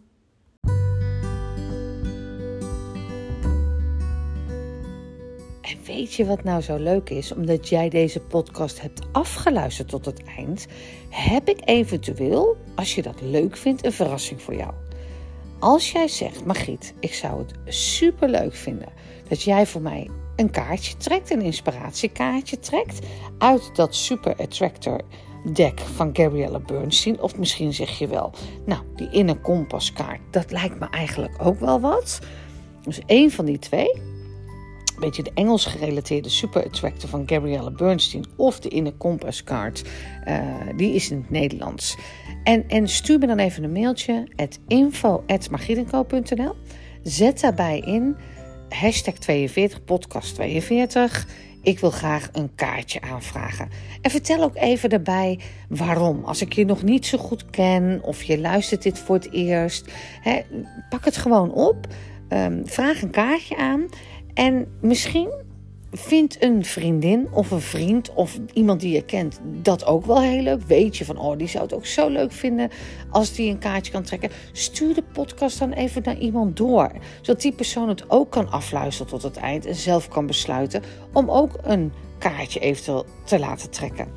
Weet 5.95 6.13
je 6.13 6.25
wat 6.25 6.43
nou 6.43 6.61
zo 6.61 6.75
leuk 6.75 7.09
is? 7.09 7.33
Omdat 7.33 7.69
jij 7.69 7.89
deze 7.89 8.19
podcast 8.19 8.81
hebt 8.81 9.01
afgeluisterd 9.11 9.89
tot 9.89 10.05
het 10.05 10.23
eind, 10.37 10.67
heb 11.09 11.49
ik 11.49 11.59
eventueel, 11.65 12.57
als 12.75 12.95
je 12.95 13.01
dat 13.01 13.21
leuk 13.21 13.57
vindt, 13.57 13.85
een 13.85 13.91
verrassing 13.91 14.41
voor 14.41 14.55
jou. 14.55 14.73
Als 15.59 15.91
jij 15.91 16.07
zegt, 16.07 16.45
Margriet, 16.45 16.93
ik 16.99 17.13
zou 17.13 17.39
het 17.39 17.75
super 17.75 18.29
leuk 18.29 18.55
vinden 18.55 18.87
dat 19.27 19.41
jij 19.41 19.65
voor 19.65 19.81
mij 19.81 20.09
een 20.35 20.49
kaartje 20.49 20.97
trekt, 20.97 21.31
een 21.31 21.41
inspiratiekaartje 21.41 22.59
trekt 22.59 22.99
uit 23.37 23.75
dat 23.75 23.95
Super 23.95 24.35
Attractor 24.35 25.01
deck 25.53 25.79
van 25.79 26.09
Gabrielle 26.13 26.59
Bernstein. 26.59 27.21
Of 27.21 27.37
misschien 27.37 27.73
zeg 27.73 27.99
je 27.99 28.07
wel, 28.07 28.33
nou, 28.65 28.81
die 28.95 29.09
Inner 29.09 29.41
Compass 29.41 29.93
kaart, 29.93 30.21
dat 30.31 30.51
lijkt 30.51 30.79
me 30.79 30.89
eigenlijk 30.89 31.35
ook 31.39 31.59
wel 31.59 31.79
wat. 31.79 32.19
Dus 32.83 32.99
één 33.05 33.31
van 33.31 33.45
die 33.45 33.59
twee, 33.59 34.12
een 34.93 34.99
beetje 34.99 35.23
de 35.23 35.31
Engels 35.33 35.65
gerelateerde 35.65 36.29
Super 36.29 36.65
Attractor 36.65 37.09
van 37.09 37.23
Gabrielle 37.25 37.71
Bernstein 37.71 38.25
of 38.35 38.59
de 38.59 38.69
Inner 38.69 38.97
Compass 38.97 39.43
kaart, 39.43 39.83
uh, 40.27 40.43
die 40.75 40.93
is 40.93 41.11
in 41.11 41.17
het 41.17 41.29
Nederlands. 41.29 41.97
En, 42.43 42.67
en 42.67 42.87
stuur 42.87 43.19
me 43.19 43.27
dan 43.27 43.39
even 43.39 43.63
een 43.63 43.71
mailtje, 43.71 44.27
at 44.35 44.59
info.margietenko.nl. 44.67 46.55
Zet 47.03 47.39
daarbij 47.39 47.79
in 47.79 48.15
hashtag 48.69 49.13
42, 49.13 49.83
podcast 49.83 50.35
42. 50.35 51.27
Ik 51.61 51.79
wil 51.79 51.91
graag 51.91 52.29
een 52.31 52.55
kaartje 52.55 53.01
aanvragen. 53.01 53.69
En 54.01 54.11
vertel 54.11 54.43
ook 54.43 54.55
even 54.55 54.89
daarbij 54.89 55.39
waarom. 55.69 56.23
Als 56.23 56.41
ik 56.41 56.53
je 56.53 56.65
nog 56.65 56.83
niet 56.83 57.05
zo 57.05 57.17
goed 57.17 57.49
ken 57.49 57.99
of 58.03 58.23
je 58.23 58.39
luistert 58.39 58.83
dit 58.83 58.99
voor 58.99 59.15
het 59.15 59.31
eerst, 59.31 59.91
hè, 60.21 60.41
pak 60.89 61.05
het 61.05 61.17
gewoon 61.17 61.51
op. 61.51 61.87
Um, 62.29 62.61
vraag 62.65 63.01
een 63.01 63.11
kaartje 63.11 63.57
aan. 63.57 63.85
En 64.33 64.67
misschien 64.81 65.43
Vind 65.95 66.43
een 66.43 66.65
vriendin 66.65 67.27
of 67.31 67.51
een 67.51 67.61
vriend 67.61 68.13
of 68.13 68.39
iemand 68.53 68.81
die 68.81 68.93
je 68.93 69.05
kent 69.05 69.39
dat 69.43 69.85
ook 69.85 70.05
wel 70.05 70.21
heel 70.21 70.41
leuk. 70.41 70.61
Weet 70.61 70.97
je 70.97 71.05
van, 71.05 71.17
oh, 71.17 71.37
die 71.37 71.47
zou 71.47 71.63
het 71.63 71.73
ook 71.73 71.85
zo 71.85 72.09
leuk 72.09 72.31
vinden 72.31 72.69
als 73.09 73.33
die 73.33 73.49
een 73.49 73.59
kaartje 73.59 73.91
kan 73.91 74.03
trekken. 74.03 74.29
Stuur 74.51 74.93
de 74.93 75.03
podcast 75.13 75.59
dan 75.59 75.71
even 75.71 76.01
naar 76.03 76.17
iemand 76.17 76.57
door. 76.57 76.91
Zodat 77.21 77.41
die 77.41 77.51
persoon 77.51 77.89
het 77.89 78.09
ook 78.09 78.31
kan 78.31 78.51
afluisteren 78.51 79.11
tot 79.11 79.23
het 79.23 79.37
eind 79.37 79.65
en 79.65 79.75
zelf 79.75 80.07
kan 80.07 80.25
besluiten 80.25 80.83
om 81.11 81.29
ook 81.29 81.51
een 81.61 81.91
kaartje 82.17 82.59
eventueel 82.59 83.05
te 83.23 83.39
laten 83.39 83.69
trekken. 83.69 84.07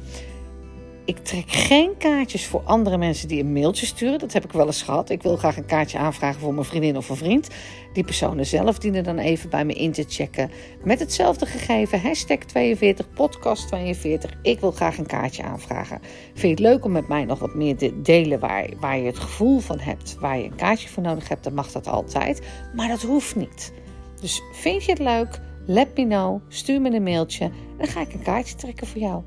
Ik 1.06 1.18
trek 1.18 1.50
geen 1.50 1.96
kaartjes 1.98 2.46
voor 2.46 2.62
andere 2.64 2.98
mensen 2.98 3.28
die 3.28 3.40
een 3.40 3.52
mailtje 3.52 3.86
sturen. 3.86 4.18
Dat 4.18 4.32
heb 4.32 4.44
ik 4.44 4.52
wel 4.52 4.66
eens 4.66 4.82
gehad. 4.82 5.10
Ik 5.10 5.22
wil 5.22 5.36
graag 5.36 5.56
een 5.56 5.66
kaartje 5.66 5.98
aanvragen 5.98 6.40
voor 6.40 6.54
mijn 6.54 6.66
vriendin 6.66 6.96
of 6.96 7.08
een 7.08 7.16
vriend. 7.16 7.48
Die 7.92 8.04
personen 8.04 8.46
zelf 8.46 8.78
dienen 8.78 9.04
dan 9.04 9.18
even 9.18 9.50
bij 9.50 9.64
me 9.64 9.72
in 9.72 9.92
te 9.92 10.04
checken. 10.08 10.50
Met 10.84 10.98
hetzelfde 10.98 11.46
gegeven, 11.46 12.00
hashtag 12.00 12.38
42, 12.38 13.12
podcast 13.12 13.66
42. 13.68 14.30
Ik 14.42 14.60
wil 14.60 14.70
graag 14.70 14.98
een 14.98 15.06
kaartje 15.06 15.42
aanvragen. 15.42 16.00
Vind 16.34 16.40
je 16.40 16.48
het 16.48 16.58
leuk 16.58 16.84
om 16.84 16.92
met 16.92 17.08
mij 17.08 17.24
nog 17.24 17.38
wat 17.38 17.54
meer 17.54 17.76
te 17.76 18.00
delen 18.02 18.40
waar, 18.40 18.68
waar 18.80 18.98
je 18.98 19.06
het 19.06 19.18
gevoel 19.18 19.58
van 19.58 19.78
hebt, 19.78 20.16
waar 20.20 20.38
je 20.38 20.44
een 20.44 20.56
kaartje 20.56 20.88
voor 20.88 21.02
nodig 21.02 21.28
hebt, 21.28 21.44
dan 21.44 21.54
mag 21.54 21.72
dat 21.72 21.86
altijd. 21.88 22.40
Maar 22.74 22.88
dat 22.88 23.02
hoeft 23.02 23.36
niet. 23.36 23.72
Dus 24.20 24.42
vind 24.52 24.84
je 24.84 24.90
het 24.90 25.00
leuk? 25.00 25.40
Let 25.66 25.96
me 25.96 26.06
know. 26.06 26.40
Stuur 26.48 26.80
me 26.80 26.90
een 26.90 27.02
mailtje. 27.02 27.44
En 27.44 27.52
dan 27.78 27.86
ga 27.86 28.00
ik 28.00 28.12
een 28.12 28.22
kaartje 28.22 28.54
trekken 28.54 28.86
voor 28.86 29.00
jou. 29.00 29.22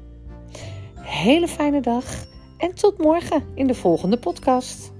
Hele 1.10 1.48
fijne 1.48 1.82
dag 1.82 2.26
en 2.58 2.76
tot 2.76 2.98
morgen 2.98 3.44
in 3.56 3.68
de 3.68 3.76
volgende 3.76 4.18
podcast. 4.18 4.92